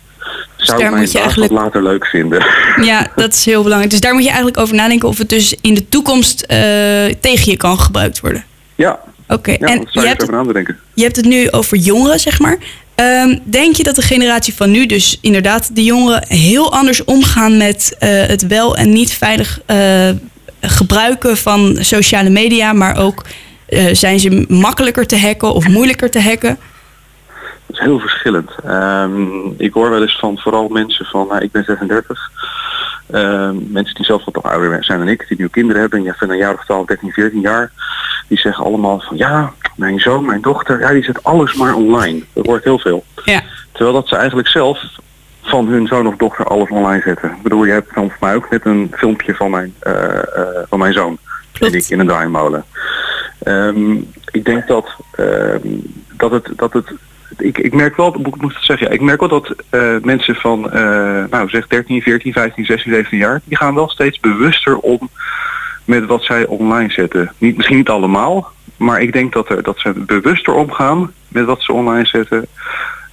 Zou 0.57 0.77
daar 0.77 0.87
ik 0.87 0.93
mijn 0.93 1.03
moet 1.03 1.11
je 1.11 1.19
eigenlijk- 1.19 1.51
later 1.51 1.83
leuk 1.83 2.05
vinden? 2.05 2.45
Ja, 2.81 3.07
dat 3.15 3.33
is 3.33 3.45
heel 3.45 3.63
belangrijk. 3.63 3.91
Dus 3.91 3.99
daar 4.01 4.13
moet 4.13 4.21
je 4.23 4.27
eigenlijk 4.27 4.57
over 4.59 4.75
nadenken 4.75 5.07
of 5.07 5.17
het 5.17 5.29
dus 5.29 5.55
in 5.61 5.73
de 5.73 5.89
toekomst 5.89 6.41
eh, 6.41 6.57
tegen 7.19 7.51
je 7.51 7.57
kan 7.57 7.79
gebruikt 7.79 8.19
worden. 8.19 8.43
ja, 8.75 8.99
Oké, 9.27 9.51
ja 9.51 9.57
en 9.57 9.67
zou 9.67 9.87
je 9.93 10.01
je 10.01 10.07
hebt, 10.07 10.21
het, 10.21 10.75
je 10.93 11.03
hebt 11.03 11.15
het 11.15 11.25
nu 11.25 11.51
over 11.51 11.77
jongeren, 11.77 12.19
zeg 12.19 12.39
maar. 12.39 12.57
Ehm, 13.01 13.37
denk 13.43 13.75
je 13.75 13.83
dat 13.83 13.95
de 13.95 14.01
generatie 14.01 14.53
van 14.53 14.71
nu, 14.71 14.85
dus 14.85 15.17
inderdaad 15.21 15.75
de 15.75 15.83
jongeren, 15.83 16.23
heel 16.27 16.73
anders 16.73 17.03
omgaan 17.03 17.57
met 17.57 17.95
eh, 17.99 18.09
het 18.09 18.47
wel 18.47 18.75
en 18.75 18.89
niet 18.89 19.13
veilig 19.13 19.59
eh, 19.65 20.09
gebruiken 20.61 21.37
van 21.37 21.77
sociale 21.79 22.29
media, 22.29 22.73
maar 22.73 22.97
ook 22.97 23.25
eh, 23.67 23.93
zijn 23.93 24.19
ze 24.19 24.45
makkelijker 24.47 25.07
te 25.07 25.19
hacken 25.19 25.53
of 25.53 25.67
moeilijker 25.67 26.09
te 26.09 26.21
hacken? 26.21 26.57
Dat 27.65 27.79
is 27.79 27.79
heel 27.79 27.99
verschillend. 27.99 28.51
Ehm, 28.65 29.23
ik 29.57 29.73
hoor 29.73 29.89
wel 29.89 30.01
eens 30.01 30.19
van 30.19 30.37
vooral 30.37 30.67
mensen 30.67 31.05
van, 31.05 31.27
nou, 31.27 31.41
ik 31.41 31.51
ben 31.51 31.63
36. 31.63 32.31
Ehm, 33.11 33.55
mensen 33.67 33.95
die 33.95 34.05
zelf 34.05 34.25
wat 34.25 34.43
ouder 34.43 34.83
zijn 34.83 34.99
dan 34.99 35.07
ik, 35.07 35.25
die 35.27 35.37
nu 35.37 35.47
kinderen 35.47 35.81
hebben, 35.81 36.03
ja, 36.03 36.13
van 36.17 36.29
een 36.29 36.37
jaar 36.37 36.53
of 36.53 36.65
12, 36.65 36.85
13, 36.85 37.11
14 37.11 37.41
jaar. 37.41 37.71
Die 38.27 38.37
zeggen 38.37 38.65
allemaal 38.65 38.99
van 38.99 39.17
ja, 39.17 39.53
mijn 39.75 39.99
zoon, 39.99 40.25
mijn 40.25 40.41
dochter, 40.41 40.79
ja, 40.79 40.89
die 40.89 41.03
zet 41.03 41.23
alles 41.23 41.53
maar 41.53 41.75
online. 41.75 42.23
Dat 42.33 42.45
hoort 42.45 42.63
heel 42.63 42.79
veel. 42.79 43.03
Ja. 43.23 43.41
Terwijl 43.71 43.95
dat 43.95 44.07
ze 44.07 44.15
eigenlijk 44.15 44.47
zelf 44.47 44.83
van 45.41 45.67
hun 45.67 45.87
zoon 45.87 46.07
of 46.07 46.15
dochter 46.15 46.45
alles 46.45 46.69
online 46.69 47.01
zetten. 47.01 47.31
Ik 47.31 47.41
bedoel, 47.41 47.65
je 47.65 47.71
hebt 47.71 47.93
van 47.93 48.09
voor 48.09 48.17
mij 48.19 48.35
ook 48.35 48.49
net 48.49 48.65
een 48.65 48.91
filmpje 48.95 49.35
van 49.35 49.51
mijn, 49.51 49.73
eh, 49.79 50.17
eh, 50.17 50.47
van 50.69 50.79
mijn 50.79 50.93
zoon. 50.93 51.17
Klopt. 51.51 51.73
Ik 51.73 51.87
in 51.89 51.99
een 51.99 52.07
draaimolen. 52.07 52.65
Ehm, 53.43 53.93
ik 54.31 54.45
denk 54.45 54.67
dat, 54.67 54.95
ehm, 55.15 55.67
dat 56.17 56.31
het, 56.31 56.49
dat 56.55 56.73
het 56.73 56.91
ik, 57.37 57.57
ik 57.57 57.73
merk 57.73 57.95
wel, 57.95 58.19
ik 58.19 58.41
moet 58.41 58.57
zeggen, 58.59 58.87
ja, 58.87 58.93
ik 58.93 59.01
merk 59.01 59.19
wel 59.19 59.29
dat 59.29 59.55
eh, 59.69 59.95
mensen 60.01 60.35
van, 60.35 60.71
eh, 60.71 61.23
nou 61.29 61.49
zeg 61.49 61.67
13, 61.67 62.01
14, 62.01 62.33
15, 62.33 62.65
16, 62.65 62.91
17 62.91 63.17
jaar, 63.17 63.41
die 63.43 63.57
gaan 63.57 63.75
wel 63.75 63.89
steeds 63.89 64.19
bewuster 64.19 64.77
om 64.77 65.09
met 65.85 66.05
wat 66.05 66.23
zij 66.23 66.45
online 66.45 66.91
zetten. 66.91 67.31
Niet, 67.37 67.55
misschien 67.55 67.77
niet 67.77 67.89
allemaal, 67.89 68.51
maar 68.77 69.01
ik 69.01 69.13
denk 69.13 69.33
dat, 69.33 69.49
er, 69.49 69.63
dat 69.63 69.79
ze 69.79 69.93
bewuster 69.93 70.53
omgaan 70.53 71.11
met 71.27 71.45
wat 71.45 71.61
ze 71.61 71.73
online 71.73 72.05
zetten. 72.05 72.47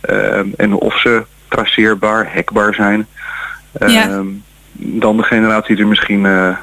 ehm, 0.01 0.47
en 0.57 0.73
of 0.73 1.01
ze 1.01 1.25
traceerbaar, 1.49 2.35
hackbaar 2.35 2.75
zijn. 2.75 3.07
Ja. 3.87 4.09
Ehm, 4.09 4.27
dan 4.73 5.17
de 5.17 5.23
generatie 5.23 5.75
die 5.75 5.85
er 5.85 5.91
misschien 5.91 6.27
eh, 6.27 6.57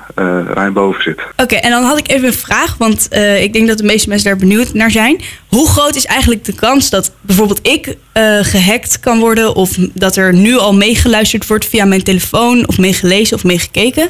ruim 0.54 0.74
boven 0.74 1.04
zit. 1.04 1.22
Oké, 1.38 1.56
en 1.56 1.70
dan 1.70 1.84
had 1.84 1.98
ik 1.98 2.10
even 2.10 2.28
een 2.28 2.34
vraag, 2.34 2.78
want 2.78 3.08
eh, 3.08 3.44
ik 3.44 3.54
denk 3.54 3.68
dat 3.68 3.78
de 3.78 3.84
meeste 3.84 4.10
mensen 4.10 4.30
daar 4.30 4.38
benieuwd 4.38 4.74
naar 4.74 4.92
zijn. 4.92 5.22
Hoe 5.48 5.68
groot 5.70 5.96
is 5.96 6.06
eigenlijk 6.06 6.44
de 6.44 6.56
kans 6.56 6.90
dat 6.90 7.12
bijvoorbeeld 7.22 7.68
ik 7.68 7.96
eh, 8.12 8.38
gehackt 8.42 9.00
kan 9.00 9.20
worden 9.20 9.56
of 9.56 9.76
dat 9.94 10.16
er 10.16 10.34
nu 10.34 10.58
al 10.58 10.74
meegeluisterd 10.74 11.48
wordt 11.48 11.66
via 11.66 11.86
mijn 11.86 12.04
telefoon 12.04 12.68
of 12.68 12.78
meegelezen 12.78 13.36
of 13.36 13.44
meegekeken? 13.44 14.10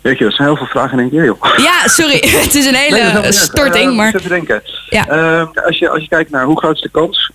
Weet 0.00 0.18
je, 0.18 0.24
dat 0.24 0.34
zijn 0.34 0.48
heel 0.48 0.56
veel 0.56 0.66
vragen 0.66 0.92
in 0.92 0.98
één 0.98 1.10
keer, 1.10 1.24
joh. 1.24 1.42
Ja, 1.56 1.88
sorry, 1.88 2.18
het 2.44 2.54
is 2.54 2.66
een 2.66 2.72
Nee, 2.72 2.86
is 2.86 2.94
hele 2.94 3.12
niet 3.12 3.24
erg. 3.24 3.34
storting, 3.34 3.96
maar 3.96 4.14
Even 4.14 4.28
denken. 4.28 4.62
Ja. 4.88 5.08
Ehm, 5.08 5.46
als, 5.64 5.78
je, 5.78 5.88
als 5.88 6.02
je 6.02 6.08
kijkt 6.08 6.30
naar 6.30 6.44
hoe 6.44 6.58
groot 6.58 6.74
is 6.74 6.80
de 6.82 6.90
kans, 6.90 7.30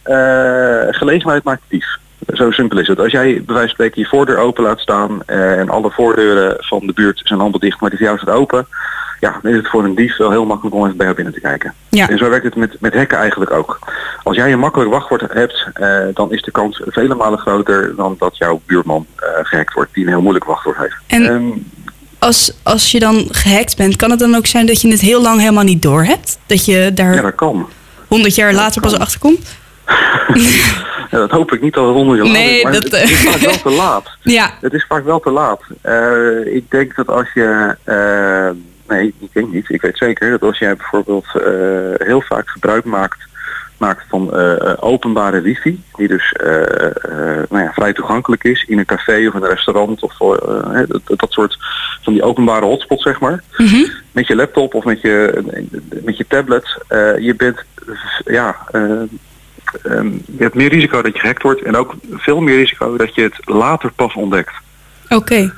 gelegenheid 0.97 1.43
maakt 1.43 1.61
dief. 1.67 2.01
Zo 2.33 2.51
simpel 2.51 2.79
is 2.79 2.87
het. 2.87 2.99
Als 2.99 3.11
jij 3.11 3.23
bij 3.23 3.43
wijze 3.45 3.59
van 3.59 3.69
spreken 3.69 4.01
je 4.01 4.07
voordeur 4.07 4.37
open 4.37 4.63
laat 4.63 4.79
staan 4.79 5.21
eh, 5.25 5.59
en 5.59 5.69
alle 5.69 5.91
voordeuren 5.91 6.55
van 6.59 6.79
de 6.87 6.93
buurt 6.93 7.21
zijn 7.23 7.39
allemaal 7.39 7.59
dicht, 7.59 7.79
maar 7.79 7.89
die 7.89 7.99
van 7.99 8.07
jou 8.07 8.19
staat 8.19 8.35
open, 8.35 8.67
ja, 9.19 9.39
dan 9.41 9.51
is 9.51 9.57
het 9.57 9.69
voor 9.69 9.83
een 9.83 9.95
dief 9.95 10.17
wel 10.17 10.31
heel 10.31 10.45
makkelijk 10.45 10.75
om 10.75 10.83
even 10.83 10.97
bij 10.97 11.05
jou 11.05 11.15
binnen 11.17 11.33
te 11.33 11.39
kijken. 11.41 11.73
Ja. 11.89 12.09
En 12.09 12.17
zo 12.17 12.29
werkt 12.29 12.45
het 12.45 12.55
met, 12.55 12.75
met 12.79 12.93
hacken 12.93 13.17
eigenlijk 13.17 13.51
ook. 13.51 13.79
Als 14.23 14.35
jij 14.35 14.51
een 14.51 14.59
makkelijk 14.59 14.91
wachtwoord 14.91 15.23
hebt, 15.33 15.67
eh, 15.73 15.97
dan 16.13 16.31
is 16.31 16.41
de 16.41 16.51
kans 16.51 16.81
vele 16.85 17.15
malen 17.15 17.39
groter 17.39 17.95
dan 17.95 18.15
dat 18.19 18.37
jouw 18.37 18.61
buurman 18.65 19.05
eh, 19.15 19.27
gehackt 19.43 19.73
wordt, 19.73 19.93
die 19.93 20.03
een 20.03 20.09
heel 20.09 20.21
moeilijk 20.21 20.45
wachtwoord 20.45 20.77
heeft. 20.77 20.95
En- 21.07 21.27
Ehm, 21.29 21.49
als, 22.19 22.57
als 22.63 22.91
je 22.91 22.99
dan 22.99 23.27
gehackt 23.31 23.77
bent, 23.77 23.95
kan 23.95 24.09
het 24.09 24.19
dan 24.19 24.35
ook 24.35 24.45
zijn 24.45 24.65
dat 24.65 24.81
je 24.81 24.87
het 24.89 25.01
heel 25.01 25.21
lang 25.21 25.39
helemaal 25.39 25.63
niet 25.63 25.81
door 25.81 26.03
hebt? 26.03 26.37
Dat 26.45 26.65
je 26.65 26.91
daar 26.93 27.13
ja, 27.15 27.21
dat 27.21 27.35
kan. 27.35 27.69
honderd 28.07 28.35
jaar 28.35 28.53
later 28.53 28.81
pas 28.81 28.91
kan. 28.91 29.01
achter 29.01 29.19
komt? 29.19 29.55
Ja, 31.11 31.19
dat 31.19 31.31
hoop 31.31 31.51
ik 31.53 31.61
niet 31.61 31.75
al 31.77 31.91
honderd 31.91 32.23
jaar 32.23 32.31
Nee, 32.31 32.63
dat, 32.63 32.73
het, 32.83 32.91
het 32.91 33.09
is 33.09 33.25
eh, 33.25 33.31
vaak 33.31 33.39
wel 33.41 33.61
te 33.61 33.69
laat. 33.69 34.09
Ja, 34.21 34.51
Het 34.61 34.73
is 34.73 34.85
vaak 34.87 35.03
wel 35.05 35.19
te 35.19 35.31
laat. 35.31 35.61
Eh, 35.81 36.55
ik 36.55 36.71
denk 36.71 36.95
dat 36.95 37.07
als 37.07 37.27
je... 37.33 37.75
eh, 37.83 38.49
nee, 38.95 39.13
ik 39.19 39.33
denk 39.33 39.51
niet. 39.53 39.69
Ik 39.69 39.81
weet 39.81 39.97
zeker 39.97 40.29
dat 40.29 40.41
als 40.41 40.57
jij 40.59 40.75
bijvoorbeeld 40.75 41.25
eh, 41.33 42.07
heel 42.07 42.21
vaak 42.21 42.49
gebruik 42.49 42.83
maakt, 42.85 43.17
maakt 43.77 44.03
van 44.09 44.33
eh, 44.33 44.51
eh, 44.69 44.73
openbare 44.79 45.41
wifi, 45.41 45.83
die 45.95 46.07
dus 46.07 46.31
eh, 46.31 46.61
eh, 46.85 47.43
nou 47.49 47.63
ja, 47.63 47.71
vrij 47.73 47.93
toegankelijk 47.93 48.43
is 48.43 48.63
in 48.67 48.77
een 48.79 48.85
café 48.85 49.27
of 49.27 49.33
een 49.33 49.45
restaurant 49.47 50.01
of 50.03 50.21
eh, 50.21 50.79
dat, 50.87 51.01
dat 51.19 51.31
soort 51.31 51.57
van 52.01 52.13
die 52.13 52.23
openbare 52.23 52.65
hotspots 52.65 53.03
zeg 53.03 53.19
maar. 53.19 53.43
Mhm. 53.57 53.83
Met 54.11 54.27
je 54.27 54.35
laptop 54.35 54.73
of 54.73 54.83
met 54.83 55.01
je, 55.01 55.41
met 56.03 56.17
je 56.17 56.25
tablet. 56.27 56.77
eh, 56.87 57.17
je 57.17 57.35
bent 57.35 57.57
ja, 58.25 58.55
eh, 59.81 59.91
ehm, 59.91 60.07
je 60.07 60.43
hebt 60.43 60.55
meer 60.55 60.69
risico 60.69 61.01
dat 61.01 61.13
je 61.13 61.19
gehackt 61.19 61.43
wordt 61.43 61.61
en 61.61 61.75
ook 61.75 61.93
veel 62.11 62.41
meer 62.41 62.55
risico 62.55 62.97
dat 62.97 63.15
je 63.15 63.21
het 63.21 63.35
later 63.45 63.91
pas 63.91 64.13
ontdekt. 64.13 64.53
Oké. 65.09 65.53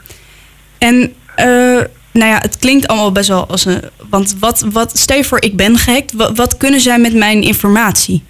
En 0.78 1.14
eh, 1.36 1.82
nou 2.12 2.32
ja, 2.32 2.38
het 2.38 2.58
klinkt 2.58 2.88
allemaal 2.88 3.12
best 3.12 3.30
wel 3.30 3.48
als 3.48 3.66
een. 3.66 3.82
Want 4.10 4.36
wat, 4.40 4.66
wat 4.72 4.98
stel 4.98 5.18
je 5.18 5.24
voor, 5.24 5.42
ik 5.42 5.56
ben 5.56 5.78
gehackt. 5.78 6.14
Wat, 6.14 6.38
wat 6.38 6.58
kunnen 6.58 6.80
zij 6.80 7.00
met 7.00 7.14
mijn 7.14 7.42
informatie? 7.42 8.24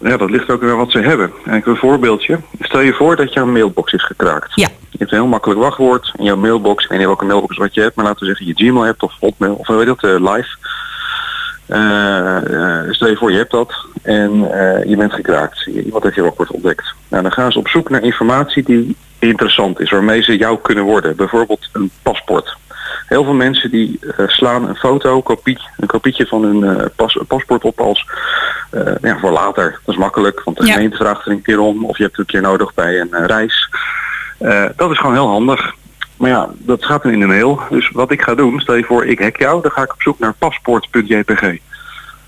Ja, 0.00 0.16
dat 0.16 0.30
ligt 0.30 0.50
ook 0.50 0.60
weer 0.60 0.76
wat 0.76 0.90
ze 0.90 0.98
hebben. 0.98 1.32
En 1.44 1.54
ik 1.54 1.64
heb 1.64 1.74
een 1.74 1.80
voorbeeldje. 1.80 2.40
Stel 2.60 2.80
je 2.80 2.92
voor 2.92 3.16
dat 3.16 3.32
jouw 3.32 3.46
mailbox 3.46 3.92
is 3.92 4.04
gekraakt. 4.04 4.52
Ja. 4.54 4.68
Je 4.90 4.98
hebt 4.98 5.10
een 5.10 5.18
heel 5.18 5.26
makkelijk 5.26 5.60
wachtwoord 5.60 6.12
in 6.16 6.24
jouw 6.24 6.36
mailbox. 6.36 6.84
Ik 6.84 6.90
weet 6.90 6.98
niet 6.98 7.06
welke 7.06 7.24
mailbox 7.24 7.56
wat 7.56 7.74
je 7.74 7.80
hebt, 7.80 7.96
maar 7.96 8.04
laten 8.04 8.20
we 8.20 8.26
zeggen 8.26 8.46
je 8.46 8.54
Gmail 8.54 8.84
hebt 8.84 9.02
of 9.02 9.12
Hotmail 9.20 9.54
of 9.54 9.66
weet 9.66 9.78
je 9.78 9.84
dat, 9.84 10.04
eh, 10.04 10.32
live. 10.34 10.56
Eh, 11.66 12.36
eh, 12.36 12.92
stel 12.92 13.08
je 13.08 13.16
voor 13.16 13.30
je 13.30 13.36
hebt 13.36 13.50
dat 13.50 13.74
en 14.02 14.50
eh, 14.52 14.84
je 14.84 14.96
bent 14.96 15.12
gekraakt. 15.12 15.66
Iemand 15.66 16.02
heeft 16.02 16.14
je 16.14 16.22
wachtwoord 16.22 16.50
ontdekt. 16.50 16.94
Nou, 17.08 17.22
dan 17.22 17.32
gaan 17.32 17.52
ze 17.52 17.58
op 17.58 17.68
zoek 17.68 17.90
naar 17.90 18.02
informatie 18.02 18.62
die 18.62 18.96
interessant 19.18 19.80
is, 19.80 19.90
waarmee 19.90 20.22
ze 20.22 20.36
jou 20.36 20.58
kunnen 20.62 20.84
worden. 20.84 21.16
Bijvoorbeeld 21.16 21.68
een 21.72 21.90
paspoort. 22.02 22.56
Heel 23.06 23.24
veel 23.24 23.34
mensen 23.34 23.70
die 23.70 23.98
slaan 24.26 24.68
een 24.68 24.76
foto, 24.76 25.22
kopie, 25.22 25.58
een 25.76 25.86
kopietje 25.86 26.26
van 26.26 26.42
hun 26.42 26.90
pas, 26.96 27.18
paspoort 27.28 27.64
op 27.64 27.80
als 27.80 28.06
eh, 28.70 28.92
ja, 29.02 29.18
voor 29.18 29.30
later. 29.30 29.70
Dat 29.84 29.94
is 29.94 30.00
makkelijk, 30.00 30.42
want 30.44 30.56
de 30.56 30.66
Ja. 30.66 30.72
gemeente 30.72 30.96
vraagt 30.96 31.24
er 31.26 31.32
een 31.32 31.42
keer 31.42 31.58
om 31.60 31.84
of 31.84 31.96
je 31.96 32.02
hebt 32.02 32.16
het 32.16 32.26
een 32.26 32.32
keer 32.40 32.48
nodig 32.50 32.74
bij 32.74 33.00
een 33.00 33.26
reis. 33.26 33.68
Dat 34.76 34.90
is 34.90 34.98
gewoon 34.98 35.14
heel 35.14 35.28
handig. 35.28 35.74
Maar 36.16 36.30
ja, 36.30 36.48
dat 36.58 36.84
gaat 36.84 37.02
dan 37.02 37.12
in 37.12 37.20
de 37.20 37.26
mail. 37.26 37.60
Dus 37.70 37.90
wat 37.90 38.10
ik 38.10 38.22
ga 38.22 38.34
doen, 38.34 38.60
stel 38.60 38.74
je 38.74 38.84
voor 38.84 39.06
ik 39.06 39.18
hack 39.18 39.36
jou, 39.36 39.62
dan 39.62 39.70
ga 39.70 39.82
ik 39.82 39.92
op 39.92 40.02
zoek 40.02 40.18
naar 40.18 40.34
paspoort.jpg. 40.38 41.56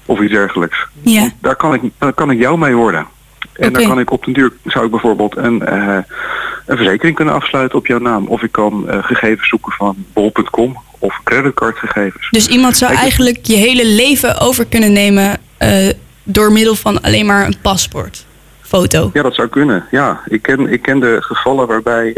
Of 0.06 0.20
iets 0.20 0.32
dergelijks. 0.32 0.86
Ja. 1.02 1.30
Daar 1.40 1.56
kan 1.56 1.74
ik, 1.74 1.82
daar 1.98 2.12
kan 2.12 2.30
ik 2.30 2.38
jou 2.38 2.58
mee 2.58 2.74
worden. 2.74 3.06
En 3.58 3.72
dan 3.72 3.86
kan 3.86 3.98
ik 3.98 4.10
op 4.10 4.24
den 4.24 4.34
duur, 4.34 4.52
zou 4.64 4.84
ik 4.84 4.90
bijvoorbeeld 4.90 5.36
een, 5.36 5.66
eh, 5.66 5.98
een 6.66 6.76
verzekering 6.76 7.16
kunnen 7.16 7.34
afsluiten 7.34 7.78
op 7.78 7.86
jouw 7.86 7.98
naam. 7.98 8.26
Of 8.26 8.42
ik 8.42 8.52
kan 8.52 8.88
eh, 8.88 9.04
gegevens 9.04 9.48
zoeken 9.48 9.72
van 9.72 9.96
bol.com 10.12 10.78
of 10.98 11.20
creditcardgegevens. 11.24 12.30
Dus 12.30 12.46
iemand 12.46 12.76
zou 12.76 12.90
Kijk, 12.90 13.02
eigenlijk 13.02 13.38
je 13.42 13.56
hele 13.56 13.86
leven 13.86 14.40
over 14.40 14.66
kunnen 14.66 14.92
nemen 14.92 15.38
eh, 15.56 15.88
door 16.22 16.52
middel 16.52 16.74
van 16.74 17.00
alleen 17.02 17.26
maar 17.26 17.46
een 17.46 17.60
paspoort. 17.62 18.26
Foto. 18.60 19.10
Ja, 19.12 19.22
dat 19.22 19.34
zou 19.34 19.48
kunnen. 19.48 19.84
Ja, 19.90 20.20
ik 20.26 20.42
ken, 20.42 20.72
ik 20.72 20.82
ken 20.82 21.00
de 21.00 21.16
gevallen 21.20 21.66
waarbij 21.66 22.16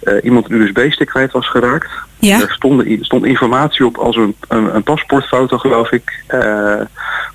eh, 0.00 0.16
eh, 0.16 0.24
iemand 0.24 0.50
een 0.50 0.60
USB-stick 0.60 1.06
kwijt 1.08 1.32
was 1.32 1.48
geraakt. 1.50 1.90
Ja. 2.18 2.40
Er 2.40 2.50
stond, 2.52 2.84
stond 3.00 3.24
informatie 3.24 3.86
op 3.86 3.96
als 3.96 4.16
een, 4.16 4.34
een, 4.48 4.74
een 4.74 4.82
paspoortfoto, 4.82 5.58
geloof 5.58 5.90
ik. 5.92 6.22
eh, 6.26 6.74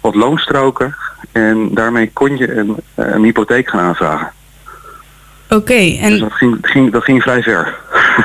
wat 0.01 0.15
loonstroken. 0.15 0.95
En 1.31 1.69
daarmee 1.73 2.09
kon 2.13 2.37
je 2.37 2.51
een, 2.57 2.75
een 2.95 3.23
hypotheek 3.23 3.69
gaan 3.69 3.79
aanvragen. 3.79 4.31
Oké. 5.49 5.73
Dus 5.77 5.97
En, 5.99 6.19
dat 6.19 6.33
ging, 6.33 6.57
ging, 6.61 6.91
dat 6.91 7.03
ging 7.03 7.21
vrij 7.21 7.41
ver. 7.43 7.75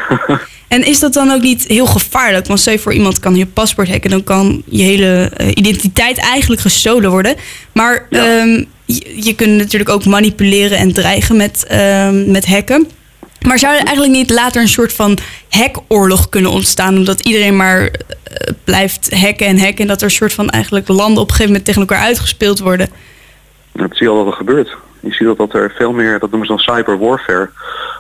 en 0.68 0.86
is 0.86 1.00
dat 1.00 1.12
dan 1.12 1.30
ook 1.30 1.42
niet 1.42 1.64
heel 1.66 1.86
gevaarlijk? 1.86 2.46
Want 2.46 2.60
stel 2.60 2.72
je 2.72 2.78
voor 2.78 2.92
iemand 2.92 3.18
kan 3.18 3.34
je 3.36 3.46
paspoort 3.46 3.88
hacken, 3.90 4.10
dan 4.10 4.24
kan 4.24 4.62
je 4.66 4.82
hele 4.82 5.30
eh, 5.36 5.48
identiteit 5.54 6.18
eigenlijk 6.18 6.60
gestolen 6.60 7.10
worden. 7.10 7.34
Maar 7.72 8.06
Ja. 8.10 8.24
ehm, 8.38 8.64
je, 8.84 9.24
je 9.24 9.34
kunt 9.34 9.56
natuurlijk 9.56 9.90
ook 9.90 10.04
manipuleren 10.04 10.78
en 10.78 10.92
dreigen 10.92 11.36
met, 11.36 11.66
ehm, 11.66 12.30
met 12.30 12.46
hacken. 12.46 12.88
Maar 13.46 13.58
zou 13.58 13.74
er 13.74 13.84
eigenlijk 13.84 14.16
niet 14.16 14.30
later 14.30 14.62
een 14.62 14.68
soort 14.68 14.92
van 14.92 15.18
hackoorlog 15.48 16.28
kunnen 16.28 16.50
ontstaan? 16.50 16.96
Omdat 16.96 17.20
iedereen 17.20 17.56
maar 17.56 17.80
eh, 17.80 17.90
blijft 18.64 19.20
hacken 19.20 19.46
en 19.46 19.58
hacken. 19.58 19.78
En 19.78 19.86
dat 19.86 19.98
er 19.98 20.04
een 20.04 20.10
soort 20.10 20.32
van 20.32 20.50
eigenlijk 20.50 20.88
landen 20.88 21.22
op 21.22 21.28
een 21.28 21.34
gegeven 21.34 21.46
moment 21.46 21.64
tegen 21.64 21.80
elkaar 21.80 22.04
uitgespeeld 22.04 22.58
worden. 22.58 22.88
Dat 23.72 23.96
zie 23.96 24.06
je 24.06 24.12
al 24.12 24.24
dat 24.24 24.32
er 24.32 24.38
gebeurt. 24.38 24.76
Je 25.00 25.12
ziet 25.12 25.26
dat, 25.26 25.36
dat 25.36 25.54
er 25.54 25.72
veel 25.76 25.92
meer, 25.92 26.18
dat 26.18 26.30
noemen 26.30 26.48
ze 26.48 26.54
dan 26.54 26.74
cyber 26.74 26.98
warfare, 26.98 27.50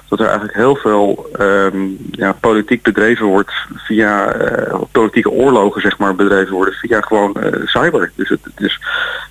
dat 0.08 0.20
er 0.20 0.26
eigenlijk 0.26 0.56
heel 0.56 0.76
veel 0.76 1.28
ehm, 1.32 1.78
ja, 2.10 2.32
politiek 2.32 2.82
bedreven 2.82 3.26
wordt 3.26 3.52
via, 3.74 4.32
eh, 4.32 4.80
politieke 4.92 5.30
oorlogen 5.30 5.80
zeg 5.80 5.98
maar 5.98 6.14
bedreven 6.14 6.54
worden 6.54 6.74
via 6.74 7.00
gewoon 7.00 7.34
eh, 7.34 7.66
cyber. 7.66 8.12
Dus 8.14 8.28
het, 8.28 8.40
het 8.44 8.78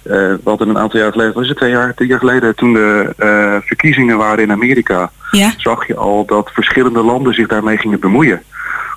eh, 0.10 0.18
we 0.18 0.40
hadden 0.44 0.70
een 0.70 0.78
aantal 0.78 1.00
jaar 1.00 1.12
geleden, 1.12 1.34
wat 1.34 1.44
is 1.44 1.50
het 1.50 1.58
twee 1.58 1.70
jaar, 1.70 1.94
drie 1.94 2.10
jaar 2.10 2.20
geleden, 2.20 2.56
toen 2.56 2.74
de 2.74 3.14
eh, 3.18 3.56
verkiezingen 3.62 4.18
waren 4.18 4.44
in 4.44 4.52
Amerika, 4.52 5.12
Ja, 5.32 5.54
zag 5.58 5.88
je 5.88 5.96
al 5.96 6.26
dat 6.26 6.52
verschillende 6.54 7.04
landen 7.04 7.34
zich 7.34 7.48
daarmee 7.48 7.78
gingen 7.78 8.00
bemoeien. 8.00 8.44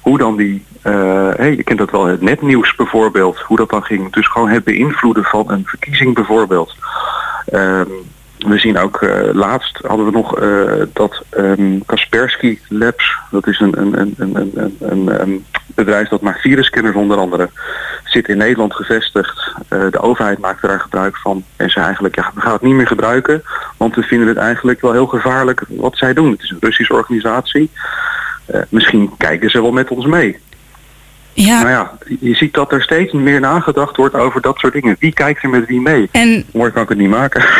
Hoe 0.00 0.18
dan 0.18 0.36
die, 0.36 0.64
eh, 0.82 1.28
hey, 1.36 1.56
je 1.56 1.62
kent 1.62 1.78
dat 1.78 1.90
wel, 1.90 2.06
het 2.06 2.20
netnieuws 2.20 2.74
bijvoorbeeld, 2.74 3.38
hoe 3.38 3.56
dat 3.56 3.70
dan 3.70 3.82
ging. 3.82 4.12
Dus 4.12 4.26
gewoon 4.26 4.48
het 4.48 4.64
beïnvloeden 4.64 5.24
van 5.24 5.44
een 5.50 5.62
verkiezing 5.66 6.14
bijvoorbeeld. 6.14 6.74
We 8.46 8.58
zien 8.58 8.78
ook, 8.78 9.02
eh, 9.02 9.32
laatst 9.32 9.78
hadden 9.86 10.06
we 10.06 10.12
nog 10.12 10.38
eh, 10.38 10.86
dat 10.92 11.22
ehm, 11.30 11.78
Kaspersky 11.86 12.58
Labs, 12.68 13.16
dat 13.30 13.46
is 13.46 13.60
een, 13.60 13.80
een, 13.80 14.14
een, 14.18 15.20
een, 15.20 15.44
bedrijf 15.74 16.08
dat 16.08 16.20
maakt 16.20 16.40
virusscanners 16.40 16.96
onder 16.96 17.16
andere, 17.16 17.48
zit 18.04 18.28
in 18.28 18.36
Nederland 18.36 18.74
gevestigd. 18.74 19.52
Eh, 19.68 19.80
de 19.90 20.00
overheid 20.00 20.38
maakt 20.38 20.62
daar 20.62 20.80
gebruik 20.80 21.16
van. 21.16 21.44
En 21.56 21.70
ze 21.70 21.80
eigenlijk, 21.80 22.14
ja, 22.14 22.30
we 22.34 22.40
gaan 22.40 22.52
het 22.52 22.62
niet 22.62 22.74
meer 22.74 22.86
gebruiken, 22.86 23.42
want 23.76 23.94
we 23.94 24.02
vinden 24.02 24.28
het 24.28 24.36
eigenlijk 24.36 24.80
wel 24.80 24.92
heel 24.92 25.06
gevaarlijk 25.06 25.62
wat 25.68 25.96
zij 25.96 26.12
doen. 26.14 26.30
Het 26.30 26.42
is 26.42 26.50
een 26.50 26.58
Russische 26.60 26.94
organisatie. 26.94 27.70
Misschien 28.68 29.10
kijken 29.16 29.50
ze 29.50 29.62
wel 29.62 29.72
met 29.72 29.90
ons 29.90 30.06
mee. 30.06 30.38
Ja. 31.46 31.58
Nou 31.62 31.70
ja, 31.70 31.92
je 32.20 32.34
ziet 32.34 32.54
dat 32.54 32.72
er 32.72 32.82
steeds 32.82 33.12
meer 33.12 33.40
nagedacht 33.40 33.96
wordt 33.96 34.14
over 34.14 34.40
dat 34.40 34.58
soort 34.58 34.72
dingen. 34.72 34.96
Wie 34.98 35.12
kijkt 35.12 35.42
er 35.42 35.48
met 35.48 35.66
wie 35.66 35.80
mee? 35.80 36.08
En 36.12 36.44
Mooi 36.52 36.70
kan 36.70 36.82
ik 36.82 36.88
het 36.88 36.98
niet 36.98 37.08
maken. 37.10 37.44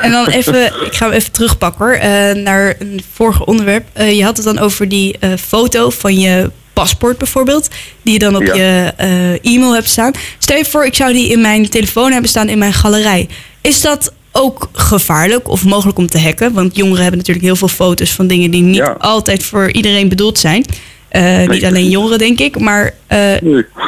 En 0.00 0.10
dan 0.10 0.26
even, 0.26 0.64
ik 0.66 0.92
ga 0.94 1.04
hem 1.06 1.14
even 1.14 1.32
terugpakken 1.32 1.84
hoor, 1.84 1.94
eh, 1.94 2.34
naar 2.34 2.74
een 2.78 3.00
vorige 3.12 3.44
onderwerp. 3.46 3.86
Eh, 3.92 4.16
je 4.16 4.24
had 4.24 4.36
het 4.36 4.46
dan 4.46 4.58
over 4.58 4.88
die 4.88 5.16
eh, 5.20 5.30
foto 5.36 5.90
van 5.90 6.18
je 6.18 6.50
paspoort 6.72 7.18
bijvoorbeeld, 7.18 7.68
die 8.02 8.12
je 8.12 8.18
dan 8.18 8.36
op 8.36 8.42
Ja. 8.42 8.54
je 8.54 9.38
e-mail 9.42 9.74
hebt 9.74 9.88
staan. 9.88 10.12
Stel 10.38 10.56
je 10.56 10.64
voor, 10.64 10.84
ik 10.84 10.94
zou 10.94 11.12
die 11.12 11.30
in 11.30 11.40
mijn 11.40 11.68
telefoon 11.68 12.12
hebben 12.12 12.30
staan 12.30 12.48
in 12.48 12.58
mijn 12.58 12.72
galerij. 12.72 13.28
Is 13.60 13.80
dat 13.80 14.12
ook 14.32 14.68
gevaarlijk 14.72 15.48
of 15.48 15.64
mogelijk 15.64 15.98
om 15.98 16.06
te 16.06 16.20
hacken? 16.20 16.52
Want 16.52 16.76
jongeren 16.76 17.00
hebben 17.00 17.18
natuurlijk 17.18 17.46
heel 17.46 17.56
veel 17.56 17.68
foto's 17.68 18.10
van 18.12 18.26
dingen 18.26 18.50
die 18.50 18.62
niet 18.62 18.76
Ja. 18.76 18.96
altijd 18.98 19.44
voor 19.44 19.70
iedereen 19.70 20.08
bedoeld 20.08 20.38
zijn. 20.38 20.64
Eh, 21.10 21.48
niet 21.48 21.64
alleen 21.64 21.88
jongeren, 21.88 22.18
denk 22.18 22.38
ik. 22.38 22.58
Maar 22.60 22.90
eh, 23.06 23.42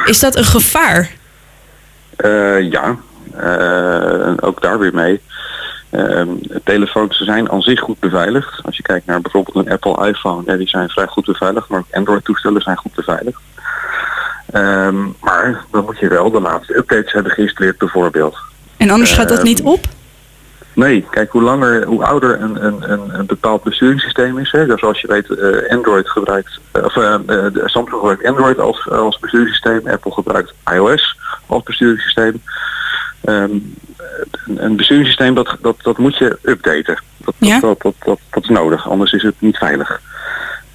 is 0.05 0.21
dat 0.21 0.37
een 0.37 0.45
gevaar? 0.45 1.11
Eh, 2.17 2.71
ja, 2.71 2.97
ook 4.41 4.63
daar 4.63 4.79
weer 4.79 4.95
mee. 4.95 5.21
Ehm, 5.91 6.29
telefoons 6.65 7.17
zijn 7.17 7.51
aan 7.51 7.63
zich 7.63 7.81
goed 7.81 7.99
beveiligd. 7.99 8.63
Als 8.63 8.77
je 8.77 8.83
kijkt 8.83 9.07
naar 9.07 9.21
bijvoorbeeld 9.21 9.67
een 9.67 9.73
Apple 9.73 10.09
iPhone, 10.09 10.43
ja, 10.47 10.57
die 10.57 10.69
zijn 10.69 10.89
vrij 10.89 11.07
goed 11.07 11.25
beveiligd, 11.25 11.69
maar 11.69 11.79
ook 11.79 11.87
Android 11.97 12.25
toestellen 12.25 12.63
zijn 12.63 12.77
goed 12.77 12.95
beveiligd. 12.95 13.41
Ehm, 14.51 14.97
maar 15.21 15.65
dan 15.71 15.85
moet 15.85 15.99
je 15.99 16.09
wel 16.09 16.31
de 16.31 16.41
laatste 16.41 16.77
updates 16.77 17.13
hebben 17.13 17.33
geïnstalleerd 17.33 17.79
bijvoorbeeld. 17.79 18.37
En 18.77 18.91
anders 18.91 19.13
gaat 19.13 19.29
dat 19.29 19.43
niet 19.43 19.59
Ehm, 19.61 19.69
op? 19.69 19.87
Nee, 20.75 21.07
kijk, 21.11 21.31
hoe 21.33 21.43
langer, 21.43 21.85
hoe 21.85 22.05
ouder 22.05 22.41
een, 22.41 22.65
een, 22.65 22.93
een, 22.93 23.19
een 23.19 23.27
bepaald 23.27 23.63
besturingssysteem 23.63 24.39
is. 24.39 24.53
Hè, 24.53 24.67
dus 24.67 24.81
zoals 24.81 25.01
je 25.01 25.07
weet, 25.07 25.31
eh, 25.31 25.71
Android 25.77 26.09
gebruikt, 26.11 26.61
eh, 26.73 26.85
of 26.85 26.93
de- 26.93 27.63
Samsung 27.65 27.89
gebruikt 27.99 28.25
Android 28.27 28.59
als, 28.59 28.89
als 28.91 29.19
besturingssysteem, 29.19 29.87
Apple 29.89 30.13
gebruikt 30.13 30.53
iOS 30.73 31.17
als 31.47 31.63
besturingssysteem. 31.63 32.43
Ehm, 33.25 33.51
een, 34.47 34.65
een 34.65 34.77
besturingssysteem 34.77 35.35
dat, 35.35 35.57
dat, 35.61 35.77
dat 35.83 35.99
moet 35.99 36.17
je 36.19 36.39
updaten. 36.43 36.99
Dat, 37.17 37.35
Ja. 37.39 37.61
dat, 37.61 37.81
dat, 37.83 37.95
dat, 38.05 38.19
dat 38.31 38.43
is 38.43 38.49
nodig, 38.49 38.89
anders 38.89 39.13
is 39.13 39.23
het 39.23 39.35
niet 39.39 39.57
veilig. 39.57 40.01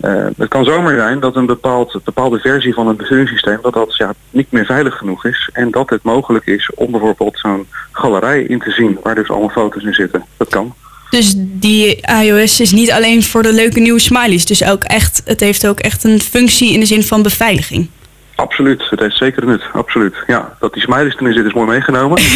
Eh, 0.02 0.26
het 0.38 0.50
kan 0.50 0.66
zomaar 0.66 0.96
zijn 0.96 1.20
dat 1.20 1.36
een 1.36 1.46
bepaald, 1.46 2.00
bepaalde 2.04 2.40
versie 2.40 2.74
van 2.74 2.88
een 2.88 2.96
besturingssysteem 2.96 3.60
dat 3.62 3.74
dat 3.74 3.96
ja, 3.96 4.14
niet 4.30 4.52
meer 4.52 4.66
veilig 4.66 4.98
genoeg 4.98 5.26
is 5.26 5.50
en 5.54 5.72
dat 5.72 5.90
het 5.90 6.04
mogelijk 6.04 6.46
is 6.46 6.72
om 6.76 6.92
bijvoorbeeld 6.92 7.40
zo'n 7.40 7.68
galerij 7.92 8.44
in 8.44 8.60
te 8.60 8.72
zien 8.72 9.00
waar 9.04 9.16
dus 9.16 9.30
allemaal 9.30 9.50
foto's 9.50 9.84
in 9.84 9.94
zitten. 9.94 10.26
Dat 10.38 10.50
kan. 10.50 10.74
Dus 11.10 11.34
die 11.38 12.02
iOS 12.24 12.60
is 12.60 12.72
niet 12.72 12.92
alleen 12.92 13.24
voor 13.24 13.44
de 13.44 13.54
leuke 13.54 13.80
nieuwe 13.80 14.00
smileys. 14.00 14.46
Dus 14.46 14.64
ook 14.64 14.84
echt, 14.84 15.22
het 15.26 15.40
heeft 15.40 15.68
ook 15.68 15.80
echt 15.80 16.04
een 16.04 16.22
functie 16.22 16.74
in 16.74 16.80
de 16.80 16.86
zin 16.86 17.04
van 17.04 17.22
beveiliging. 17.22 17.90
Absoluut, 18.38 18.90
het 18.90 19.00
heeft 19.00 19.18
zeker 19.18 19.46
nut, 19.46 19.64
absoluut. 19.74 20.16
Ja, 20.28 20.56
dat 20.60 20.74
die 20.74 20.82
smileys 20.82 21.14
erin 21.14 21.34
zitten 21.34 21.46
is 21.46 21.54
mooi 21.54 21.68
meegenomen. 21.68 22.22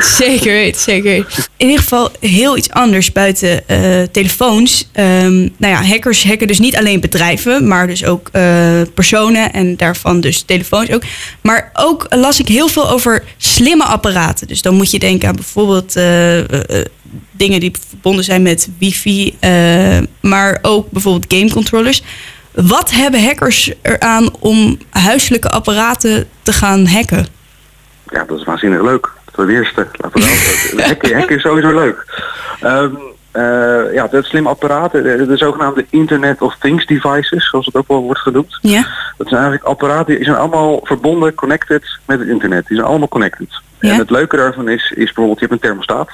Zeker 0.00 0.52
weten, 0.52 0.80
zeker. 0.80 1.14
In 1.56 1.66
ieder 1.66 1.82
geval 1.82 2.10
heel 2.20 2.56
iets 2.56 2.70
anders 2.70 3.12
buiten 3.12 3.68
eh, 3.68 4.02
telefoons. 4.02 4.88
Ehm, 4.92 5.38
nou 5.38 5.72
ja, 5.72 5.82
hackers 5.82 6.24
hacken 6.24 6.46
dus 6.46 6.58
niet 6.58 6.76
alleen 6.76 7.00
bedrijven, 7.00 7.68
maar 7.68 7.86
dus 7.86 8.04
ook 8.04 8.28
eh, 8.32 8.80
personen 8.94 9.52
en 9.52 9.76
daarvan 9.76 10.20
dus 10.20 10.42
telefoons 10.42 10.90
ook. 10.90 11.02
Maar 11.40 11.70
ook 11.72 12.06
las 12.10 12.40
ik 12.40 12.48
heel 12.48 12.68
veel 12.68 12.90
over 12.90 13.24
slimme 13.36 13.84
apparaten. 13.84 14.46
Dus 14.46 14.62
dan 14.62 14.74
moet 14.74 14.90
je 14.90 14.98
denken 14.98 15.28
aan 15.28 15.34
bijvoorbeeld 15.34 15.96
eh, 15.96 16.38
dingen 17.30 17.60
die 17.60 17.72
verbonden 17.88 18.24
zijn 18.24 18.42
met 18.42 18.68
wifi, 18.78 19.34
maar 20.20 20.58
ook 20.62 20.90
bijvoorbeeld 20.90 21.34
gamecontrollers. 21.34 22.02
Wat 22.56 22.90
hebben 22.90 23.24
hackers 23.24 23.72
eraan 23.82 24.28
om 24.40 24.78
huiselijke 24.90 25.48
apparaten 25.48 26.28
te 26.42 26.52
gaan 26.52 26.86
hacken? 26.86 27.26
Ja, 28.10 28.24
dat 28.24 28.38
is 28.38 28.44
waanzinnig 28.44 28.82
leuk. 28.82 29.10
Ten 29.32 29.48
eerste, 29.48 29.86
laten 29.92 30.20
we 30.20 30.72
wel. 30.76 30.86
hacken, 30.88 31.18
hacken 31.18 31.36
is 31.36 31.42
sowieso 31.42 31.74
leuk. 31.74 32.22
Ehm, 32.60 32.94
eh, 33.30 33.92
ja, 33.92 34.06
dat 34.06 34.24
slimme 34.24 34.48
apparaten, 34.48 35.02
de, 35.02 35.26
de 35.26 35.36
zogenaamde 35.36 35.86
Internet 35.90 36.40
of 36.40 36.56
Things 36.60 36.86
devices, 36.86 37.48
zoals 37.48 37.66
het 37.66 37.76
ook 37.76 37.88
wel 37.88 38.02
wordt 38.02 38.20
genoemd. 38.20 38.58
Ja? 38.60 38.86
Dat 39.16 39.28
zijn 39.28 39.40
eigenlijk 39.40 39.64
apparaten 39.64 40.14
die 40.14 40.24
zijn 40.24 40.36
allemaal 40.36 40.80
verbonden, 40.82 41.34
connected 41.34 41.98
met 42.04 42.18
het 42.18 42.28
internet. 42.28 42.66
Die 42.66 42.76
zijn 42.76 42.88
allemaal 42.88 43.08
connected. 43.08 43.60
Ja. 43.80 43.90
En 43.90 43.98
het 43.98 44.10
leuke 44.10 44.36
daarvan 44.36 44.68
is, 44.68 44.90
is 44.90 45.04
bijvoorbeeld, 45.04 45.40
je 45.40 45.46
hebt 45.46 45.52
een 45.52 45.68
thermostaat. 45.68 46.10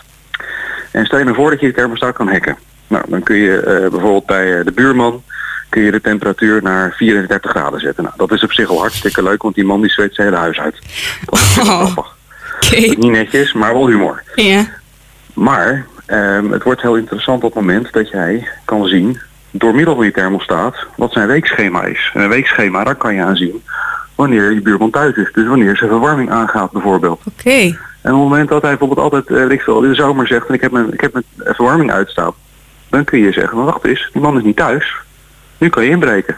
En 0.91 1.07
stel 1.07 1.19
je 1.19 1.25
nou 1.25 1.37
voor 1.37 1.51
dat 1.51 1.61
je 1.61 1.67
die 1.67 1.75
thermostaat 1.75 2.15
kan 2.15 2.29
hacken. 2.29 2.57
Nou, 2.87 3.05
dan 3.09 3.23
kun 3.23 3.37
je 3.37 3.61
eh, 3.61 3.91
bijvoorbeeld 3.91 4.27
bij 4.27 4.59
eh, 4.59 4.65
de 4.65 4.73
buurman 4.73 5.23
kun 5.73 5.83
je 5.83 5.91
de 5.91 6.01
temperatuur 6.01 6.63
naar 6.63 6.93
34 6.97 7.51
graden 7.51 7.81
zetten. 7.81 8.05
Nou, 8.05 8.17
dat 8.17 8.33
is 8.33 8.43
op 8.43 8.53
zich 8.53 8.69
al 8.69 8.79
hartstikke 8.81 9.23
leuk, 9.23 9.43
want 9.43 9.55
die 9.55 9.65
man 9.65 9.81
die 9.81 9.91
zweet 9.91 10.15
zijn 10.15 10.27
hele 10.27 10.41
huis 10.41 10.59
uit. 10.61 10.77
Dat 11.25 11.39
is 11.39 11.55
heel 11.55 11.65
Oh. 11.65 11.81
grappig. 11.85 12.17
Niet 12.71 13.11
netjes, 13.11 13.53
maar 13.53 13.73
wel 13.73 13.87
humor. 13.89 14.23
Ja. 14.35 14.65
Maar 15.35 15.87
ehm, 16.07 16.51
het 16.51 16.63
wordt 16.63 16.83
heel 16.83 16.97
interessant 16.97 17.45
op 17.45 17.55
het 17.55 17.63
moment 17.65 17.93
dat 17.93 18.11
jij 18.11 18.49
kan 18.65 18.87
zien, 18.87 19.21
door 19.51 19.75
middel 19.75 19.95
van 19.95 20.03
die 20.03 20.13
thermostaat, 20.13 20.77
wat 20.97 21.13
zijn 21.13 21.27
weekschema 21.27 21.83
is. 21.83 22.11
En 22.15 22.21
een 22.21 22.29
weekschema, 22.29 22.85
daar 22.85 22.95
kan 22.95 23.15
je 23.15 23.23
aan 23.23 23.37
zien 23.37 23.63
wanneer 24.15 24.53
je 24.53 24.61
buurman 24.63 24.91
thuis 24.91 25.17
is. 25.17 25.31
Dus 25.33 25.47
wanneer 25.47 25.77
zijn 25.77 25.91
verwarming 25.91 26.31
aangaat 26.31 26.71
bijvoorbeeld. 26.71 27.21
Oké. 27.39 27.51
En 27.51 28.13
op 28.15 28.21
het 28.21 28.29
moment 28.29 28.49
dat 28.49 28.63
hij 28.63 28.71
bijvoorbeeld 28.71 29.01
altijd, 29.13 29.29
weet 29.29 29.51
ik 29.59 29.61
veel, 29.63 29.83
in 29.83 29.89
de 29.89 29.95
zomer 29.95 30.27
zegt, 30.27 30.47
en 30.49 30.55
ik 30.55 30.61
heb 30.61 30.71
mijn, 30.73 30.93
ik 30.93 31.01
heb 31.01 31.13
mijn 31.13 31.25
verwarming 31.55 31.93
uitstaan. 31.93 32.33
Dan 32.89 33.05
kun 33.05 33.19
je 33.19 33.33
zeggen, 33.33 33.57
maar 33.57 33.67
wacht 33.67 33.85
eens, 33.85 34.11
die 34.13 34.23
man 34.23 34.37
is 34.37 34.43
niet 34.45 34.57
thuis. 34.57 34.95
Nu 35.63 35.69
kan 35.69 35.85
je 35.85 35.91
inbreken. 35.91 36.37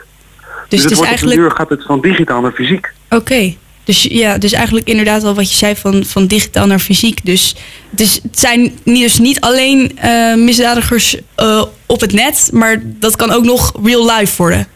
Dus, 0.68 0.82
het 0.82 0.90
is 0.90 0.96
wordt 0.96 1.10
eigenlijk. 1.10 1.56
gaat 1.56 1.68
het 1.68 1.84
van 1.84 2.00
digitaal 2.00 2.40
naar 2.40 2.52
fysiek. 2.52 2.92
Oké. 3.10 3.54
Dus 3.84 4.02
ja, 4.02 4.38
dus 4.38 4.52
eigenlijk 4.52 4.86
inderdaad 4.86 5.24
al 5.24 5.34
wat 5.34 5.50
je 5.50 5.56
zei 5.56 5.76
van, 5.76 6.04
van 6.04 6.26
digitaal 6.26 6.66
naar 6.66 6.78
fysiek. 6.78 7.24
Dus 7.24 7.56
het, 7.90 8.00
is, 8.00 8.20
het 8.22 8.38
zijn 8.38 8.60
niet, 8.82 9.02
dus 9.02 9.18
niet 9.18 9.40
alleen 9.40 9.98
eh, 9.98 10.34
misdadigers 10.34 11.20
eh, 11.34 11.64
op 11.86 12.00
het 12.00 12.12
net, 12.12 12.50
maar 12.52 12.76
dat 12.82 13.16
kan 13.16 13.30
ook 13.30 13.44
nog 13.44 13.72
real 13.84 14.16
life 14.16 14.36
worden. 14.36 14.66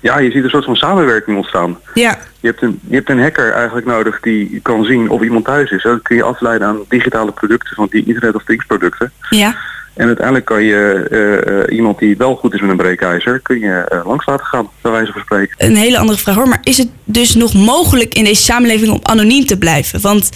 Ja, 0.00 0.18
je 0.18 0.30
ziet 0.30 0.44
een 0.44 0.50
soort 0.50 0.64
van 0.64 0.76
samenwerking 0.76 1.36
ontstaan. 1.36 1.78
Ja. 1.94 2.18
Je 2.40 2.46
hebt, 2.46 2.62
een, 2.62 2.80
je 2.88 2.94
hebt 2.94 3.10
een 3.10 3.22
hacker 3.22 3.52
eigenlijk 3.52 3.86
nodig 3.86 4.20
die 4.20 4.60
kan 4.62 4.84
zien 4.84 5.10
of 5.10 5.22
iemand 5.22 5.44
thuis 5.44 5.70
is. 5.70 5.82
Dat 5.82 6.02
kun 6.02 6.16
je 6.16 6.22
afleiden 6.22 6.68
aan 6.68 6.84
digitale 6.88 7.32
producten, 7.32 7.74
van 7.74 7.86
die 7.90 8.06
Internet 8.06 8.34
of 8.34 8.44
Things 8.44 8.66
producten. 8.66 9.12
Ja. 9.30 9.56
En 9.94 10.06
uiteindelijk 10.06 10.46
kan 10.46 10.62
je 10.62 11.06
eh, 11.10 11.60
eh, 11.60 11.76
iemand 11.76 11.98
die 11.98 12.16
wel 12.16 12.36
goed 12.36 12.54
is 12.54 12.60
met 12.60 12.70
een 12.70 12.76
breekijzer, 12.76 13.40
kun 13.40 13.58
je 13.58 13.84
eh, 13.88 14.06
langs 14.06 14.26
laten 14.26 14.46
gaan, 14.46 14.68
bij 14.80 14.92
wijze 14.92 15.12
van 15.12 15.20
spreken. 15.20 15.54
Een 15.58 15.76
hele 15.76 15.98
andere 15.98 16.18
vraag 16.18 16.34
hoor. 16.34 16.48
Maar 16.48 16.60
is 16.62 16.78
het 16.78 16.88
dus 17.04 17.34
nog 17.34 17.54
mogelijk 17.54 18.14
in 18.14 18.24
deze 18.24 18.42
samenleving 18.42 18.90
om 18.90 19.00
anoniem 19.02 19.46
te 19.46 19.58
blijven? 19.58 20.00
Want 20.00 20.30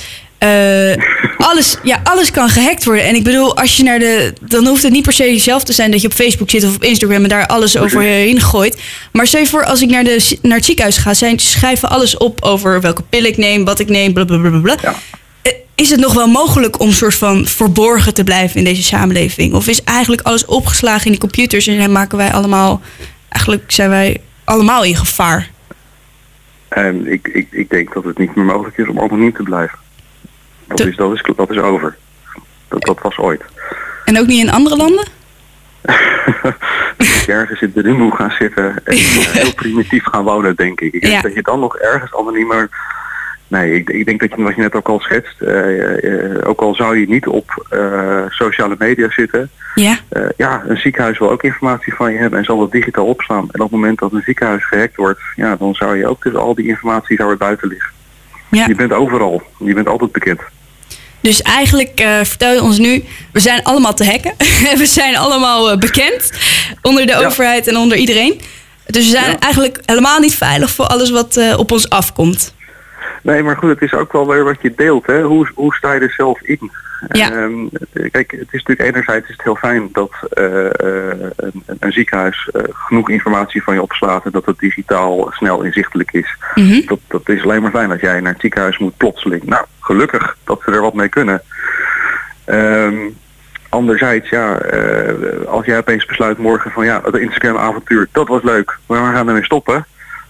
alles, 1.36 1.78
ja, 1.82 2.00
alles 2.02 2.30
kan 2.30 2.48
gehackt 2.48 2.84
worden. 2.84 3.04
En 3.04 3.14
ik 3.14 3.24
bedoel, 3.24 3.56
als 3.56 3.76
je 3.76 3.82
naar 3.82 3.98
de. 3.98 4.32
Dan 4.40 4.66
hoeft 4.66 4.82
het 4.82 4.92
niet 4.92 5.02
per 5.02 5.12
se 5.12 5.24
jezelf 5.24 5.64
te 5.64 5.72
zijn 5.72 5.90
dat 5.90 6.00
je 6.00 6.06
op 6.06 6.12
Facebook 6.12 6.50
zit 6.50 6.64
of 6.64 6.74
op 6.74 6.82
Instagram 6.82 7.22
en 7.22 7.28
daar 7.28 7.46
alles 7.46 7.76
overheen 7.76 8.40
gooit. 8.40 8.82
Maar 9.12 9.26
stel 9.26 9.40
je 9.40 9.46
voor, 9.46 9.64
als 9.64 9.82
ik 9.82 9.90
naar, 9.90 10.04
de, 10.04 10.38
naar 10.42 10.56
het 10.56 10.64
ziekenhuis 10.64 10.96
ga, 10.96 11.14
zij 11.14 11.32
schrijven 11.36 11.88
alles 11.88 12.16
op 12.16 12.42
over 12.42 12.80
welke 12.80 13.02
pil 13.02 13.24
ik 13.24 13.36
neem, 13.36 13.64
wat 13.64 13.78
ik 13.78 13.88
neem, 13.88 14.12
blablabla. 14.12 14.76
Ja. 14.82 14.94
Eh, 15.44 15.52
Is 15.74 15.90
het 15.90 16.00
nog 16.00 16.14
wel 16.14 16.26
mogelijk 16.28 16.80
om 16.80 16.90
soort 16.90 17.14
van 17.14 17.46
verborgen 17.46 18.14
te 18.14 18.24
blijven 18.24 18.58
in 18.58 18.64
deze 18.64 18.82
samenleving? 18.82 19.54
Of 19.54 19.66
is 19.66 19.82
eigenlijk 19.84 20.22
alles 20.22 20.44
opgeslagen 20.44 21.04
in 21.04 21.10
die 21.10 21.20
computers 21.20 21.66
en 21.66 21.92
maken 21.92 22.18
wij 22.18 22.32
allemaal. 22.32 22.80
Eigenlijk 23.28 23.72
zijn 23.72 23.88
wij 23.90 24.20
allemaal 24.44 24.84
in 24.84 24.96
gevaar? 24.96 25.50
En 26.68 27.12
ik, 27.12 27.28
ik, 27.28 27.48
ik 27.50 27.70
denk 27.70 27.94
dat 27.94 28.04
het 28.04 28.18
niet 28.18 28.34
meer 28.34 28.44
mogelijk 28.44 28.78
is 28.78 28.88
om 28.88 29.00
anoniem 29.00 29.32
te 29.32 29.42
blijven. 29.42 29.78
Dat, 30.68 30.76
Te- 30.76 30.88
is, 30.88 30.96
dat, 30.96 31.12
is, 31.12 31.22
dat 31.36 31.50
is 31.50 31.58
over. 31.58 31.96
Dat, 32.68 32.82
dat 32.82 32.98
was 33.02 33.16
ooit. 33.18 33.42
En 34.04 34.18
ook 34.18 34.26
niet 34.26 34.42
in 34.42 34.50
andere 34.50 34.76
landen? 34.76 35.06
dat 36.96 37.06
je 37.26 37.32
ergens 37.32 37.60
in 37.60 37.70
de 37.74 37.82
limbo 37.82 38.10
gaan 38.10 38.30
zitten 38.38 38.64
en 38.84 38.94
eh, 38.94 38.98
heel 39.32 39.54
primitief 39.54 40.04
gaan 40.04 40.24
wonen, 40.24 40.56
denk 40.56 40.80
ik. 40.80 40.92
Ik 40.92 41.00
denk 41.00 41.12
Ja. 41.14 41.20
dat 41.20 41.34
je 41.34 41.42
dan 41.42 41.60
nog 41.60 41.76
ergens 41.76 42.14
anoniemer... 42.14 42.68
Nee, 43.54 43.74
ik, 43.74 43.90
ik 43.90 44.04
denk 44.06 44.20
dat 44.20 44.30
je, 44.36 44.42
wat 44.42 44.54
je 44.54 44.60
net 44.60 44.74
ook 44.74 44.88
al 44.88 45.00
schetst, 45.00 45.40
eh, 45.40 46.04
eh, 46.04 46.48
ook 46.48 46.60
al 46.60 46.74
zou 46.74 46.98
je 47.00 47.06
niet 47.08 47.26
op 47.26 47.66
eh, 47.70 48.22
sociale 48.28 48.74
media 48.78 49.10
zitten, 49.10 49.50
Ja. 49.74 49.98
ja, 50.36 50.62
een 50.66 50.76
ziekenhuis 50.76 51.18
wil 51.18 51.30
ook 51.30 51.42
informatie 51.42 51.94
van 51.94 52.12
je 52.12 52.18
hebben 52.18 52.38
en 52.38 52.44
zal 52.44 52.58
dat 52.58 52.72
digitaal 52.72 53.06
opslaan. 53.06 53.42
En 53.52 53.60
op 53.60 53.70
het 53.70 53.80
moment 53.80 53.98
dat 53.98 54.12
een 54.12 54.22
ziekenhuis 54.24 54.66
gehackt 54.66 54.96
wordt, 54.96 55.20
ja, 55.36 55.56
dan 55.56 55.74
zou 55.74 55.96
je 55.98 56.06
ook 56.06 56.22
dus 56.22 56.34
al 56.34 56.54
die 56.54 56.66
informatie 56.66 57.16
zou 57.16 57.30
er 57.30 57.36
buiten 57.36 57.68
liggen. 57.68 57.90
ja. 58.50 58.66
Je 58.66 58.74
bent 58.74 58.92
overal, 58.92 59.42
je 59.58 59.74
bent 59.74 59.88
altijd 59.88 60.12
bekend. 60.12 60.40
Dus 61.20 61.42
eigenlijk 61.42 62.00
vertel 62.22 62.52
je 62.52 62.62
ons 62.62 62.78
nu, 62.78 63.04
we 63.32 63.40
zijn 63.40 63.62
allemaal 63.62 63.94
te 63.94 64.04
hacken. 64.04 64.34
we 64.82 64.86
zijn 64.86 65.16
allemaal 65.16 65.78
bekend 65.78 66.30
onder 66.82 67.06
de 67.06 67.12
Ja. 67.12 67.26
overheid 67.26 67.66
en 67.68 67.76
onder 67.76 67.96
iedereen. 67.98 68.40
Dus 68.86 69.04
we 69.04 69.10
zijn 69.10 69.30
Ja. 69.30 69.38
eigenlijk 69.38 69.78
helemaal 69.86 70.20
niet 70.20 70.34
veilig 70.34 70.70
voor 70.70 70.86
alles 70.86 71.10
wat 71.10 71.56
op 71.56 71.72
ons 71.72 71.88
afkomt. 71.90 72.54
Nee, 73.24 73.42
maar 73.42 73.56
goed, 73.56 73.70
het 73.70 73.82
is 73.82 73.94
ook 73.94 74.12
wel 74.12 74.26
weer 74.26 74.44
wat 74.44 74.62
je 74.62 74.72
deelt. 74.76 75.06
Hè? 75.06 75.22
Hoe, 75.22 75.48
hoe 75.54 75.74
sta 75.74 75.92
je 75.92 76.00
er 76.00 76.10
zelf 76.10 76.40
in? 76.42 76.70
Ja. 77.08 77.30
Ehm, 77.30 77.66
kijk, 78.10 78.30
het 78.30 78.52
is 78.52 78.62
natuurlijk 78.64 78.80
enerzijds 78.80 79.28
is 79.28 79.32
het 79.32 79.42
heel 79.42 79.54
fijn 79.54 79.88
dat 79.92 80.12
eh, 80.30 80.66
eh, 80.66 81.30
een, 81.36 81.62
een 81.78 81.92
ziekenhuis 81.92 82.48
eh, 82.52 82.62
genoeg 82.72 83.10
informatie 83.10 83.62
van 83.62 83.74
je 83.74 83.82
opslaat 83.82 84.24
en 84.24 84.30
dat 84.30 84.46
het 84.46 84.58
digitaal 84.58 85.28
snel 85.30 85.62
inzichtelijk 85.62 86.12
is. 86.12 86.36
Mhm. 86.54 86.86
Dat, 86.86 86.98
dat 87.08 87.28
is 87.28 87.42
alleen 87.42 87.62
maar 87.62 87.70
fijn 87.70 87.90
als 87.90 88.00
jij 88.00 88.20
naar 88.20 88.32
het 88.32 88.40
ziekenhuis 88.40 88.78
moet 88.78 88.96
plotseling. 88.96 89.42
Nou, 89.44 89.64
gelukkig 89.80 90.36
dat 90.44 90.62
ze 90.64 90.70
er 90.70 90.80
wat 90.80 90.94
mee 90.94 91.08
kunnen. 91.08 91.42
Ehm, 92.44 92.96
anderzijds, 93.68 94.28
ja, 94.28 94.60
als 95.46 95.66
jij 95.66 95.78
opeens 95.78 96.06
besluit 96.06 96.38
morgen 96.38 96.70
van 96.70 96.84
ja, 96.84 97.00
het 97.04 97.16
Instagram 97.16 97.56
avontuur, 97.56 98.08
dat 98.12 98.28
was 98.28 98.42
leuk, 98.42 98.78
maar 98.86 99.06
we 99.08 99.16
gaan 99.16 99.28
ermee 99.28 99.44
stoppen. 99.44 99.86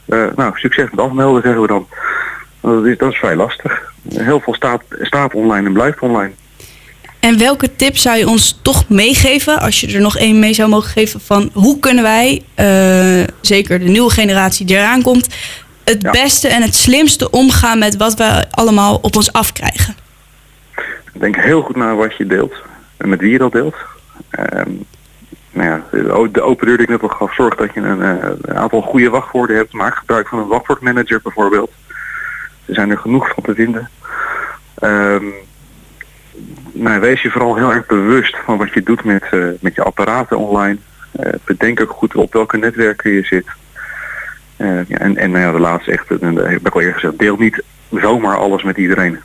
Nou, 0.07 0.53
succes 0.55 0.91
met 0.91 1.01
afmelden 1.01 1.43
zeggen 1.43 1.61
we 1.61 1.67
dan. 1.67 1.87
Dat 2.65 2.85
is, 2.85 2.99
dat 2.99 3.13
is 3.13 3.19
vrij 3.19 3.37
lastig. 3.37 3.93
Heel 4.15 4.41
veel 4.41 4.55
staat, 4.55 4.83
staat 5.01 5.35
online 5.35 5.67
en 5.67 5.73
blijft 5.73 5.99
online. 6.01 6.31
En 7.21 7.39
welke 7.39 7.77
tip 7.77 7.97
zou 7.97 8.19
je 8.19 8.29
ons 8.29 8.59
toch 8.63 8.89
meegeven, 8.89 9.59
als 9.61 9.81
je 9.81 9.95
er 9.95 10.01
nog 10.01 10.17
één 10.19 10.39
mee 10.39 10.55
zou 10.55 10.69
mogen 10.69 10.91
geven, 10.91 11.21
van 11.21 11.51
hoe 11.53 11.79
kunnen 11.79 12.03
wij, 12.03 12.43
eh, 12.55 13.35
zeker 13.41 13.79
de 13.79 13.85
nieuwe 13.85 14.11
generatie 14.11 14.67
die 14.67 14.77
eraan 14.77 15.03
komt, 15.03 15.35
het 15.85 16.03
Ja. 16.03 16.11
beste 16.11 16.49
en 16.49 16.63
het 16.63 16.75
slimste 16.75 17.31
omgaan 17.31 17.79
met 17.79 17.97
wat 17.97 18.15
we 18.15 18.45
allemaal 18.51 18.99
op 19.03 19.17
ons 19.17 19.33
afkrijgen? 19.33 19.95
Denk 21.13 21.37
heel 21.37 21.63
goed 21.63 21.77
naar 21.77 21.97
wat 21.97 22.17
je 22.17 22.27
deelt. 22.27 22.55
met 22.99 23.21
wie 23.21 23.31
je 23.31 23.39
dat 23.39 23.53
deelt. 23.53 23.77
Ehm, 24.31 24.71
nou 25.53 25.69
ja, 25.69 25.83
de, 26.33 26.41
open 26.43 26.67
deur 26.67 26.77
die 26.77 26.87
ik 26.87 26.93
net 26.93 27.03
al 27.03 27.09
gaf, 27.09 27.35
zorg 27.35 27.55
dat 27.55 27.75
je 27.75 27.81
een, 27.81 28.03
eh, 28.03 28.29
een 28.43 28.57
aantal 28.57 28.81
goede 28.81 29.11
wachtwoorden 29.11 29.57
hebt. 29.57 29.73
Maak 29.73 29.95
gebruik 29.97 30.29
van 30.29 30.39
een 30.39 30.47
wachtwoordmanager 30.47 31.21
bijvoorbeeld. 31.23 31.71
Er 32.67 32.75
zijn 32.75 32.91
er 32.91 32.99
genoeg 32.99 33.29
van 33.29 33.43
te 33.43 33.55
vinden. 33.55 33.91
Ehm, 34.75 35.25
nou, 36.73 37.01
wees 37.01 37.23
je 37.23 37.31
vooral 37.31 37.57
heel 37.57 37.73
erg 37.73 37.87
bewust 37.87 38.37
van 38.45 38.59
wat 38.59 38.73
je 38.73 38.83
doet 38.83 39.05
met, 39.05 39.25
eh, 39.31 39.41
met 39.61 39.75
je 39.75 39.83
apparaten 39.83 40.39
online. 40.39 40.77
Eh, 41.13 41.33
bedenk 41.45 41.81
ook 41.81 41.91
goed 41.91 42.15
op 42.15 42.33
welke 42.33 42.57
netwerken 42.57 43.11
je 43.11 43.23
zit. 43.23 43.47
Eh, 44.57 44.89
ja, 44.89 44.99
en 44.99 45.17
en 45.17 45.31
nou 45.31 45.45
ja, 45.45 45.53
de 45.53 45.59
laatste 45.59 45.93
echt, 45.93 46.09
heb 46.09 46.67
ik 46.67 46.75
al 46.75 46.81
eerder 46.81 46.95
gezegd, 46.95 47.19
deel 47.19 47.37
niet 47.37 47.63
zomaar 47.93 48.37
alles 48.37 48.63
met 48.63 48.77
iedereen. 48.77 49.19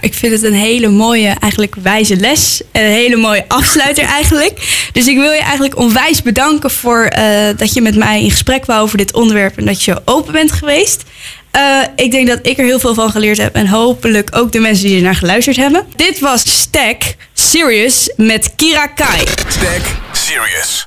Ik 0.00 0.14
vind 0.14 0.32
het 0.32 0.42
een 0.42 0.52
hele 0.52 0.88
mooie, 0.88 1.36
eigenlijk 1.40 1.74
wijze 1.74 2.16
les. 2.16 2.62
Een 2.72 2.82
hele 2.82 3.16
mooie 3.16 3.44
afsluiter 3.48 4.04
eigenlijk. 4.04 4.86
Dus 4.92 5.06
ik 5.06 5.16
wil 5.16 5.32
je 5.32 5.40
eigenlijk 5.40 5.76
onwijs 5.76 6.22
bedanken 6.22 6.70
voor 6.70 7.10
dat 7.56 7.74
je 7.74 7.80
met 7.80 7.96
mij 7.96 8.22
in 8.22 8.30
gesprek 8.30 8.64
wou 8.64 8.82
over 8.82 8.98
dit 8.98 9.14
onderwerp 9.14 9.56
en 9.56 9.64
dat 9.64 9.82
je 9.82 10.02
open 10.04 10.32
bent 10.32 10.52
geweest. 10.52 11.04
Uh, 11.56 11.82
ik 11.96 12.10
denk 12.10 12.26
dat 12.26 12.38
ik 12.42 12.58
er 12.58 12.64
heel 12.64 12.78
veel 12.78 12.94
van 12.94 13.10
geleerd 13.10 13.38
heb 13.38 13.54
en 13.54 13.66
hopelijk 13.66 14.36
ook 14.36 14.52
de 14.52 14.58
mensen 14.58 14.86
die 14.86 14.96
er 14.96 15.02
naar 15.02 15.14
geluisterd 15.14 15.56
hebben. 15.56 15.86
Dit 15.96 16.18
was 16.18 16.60
Stack 16.60 17.02
Serious 17.34 18.12
met 18.16 18.54
Kira 18.56 18.86
Kai. 18.86 19.24
Stack 19.48 19.82
Serious. 20.12 20.86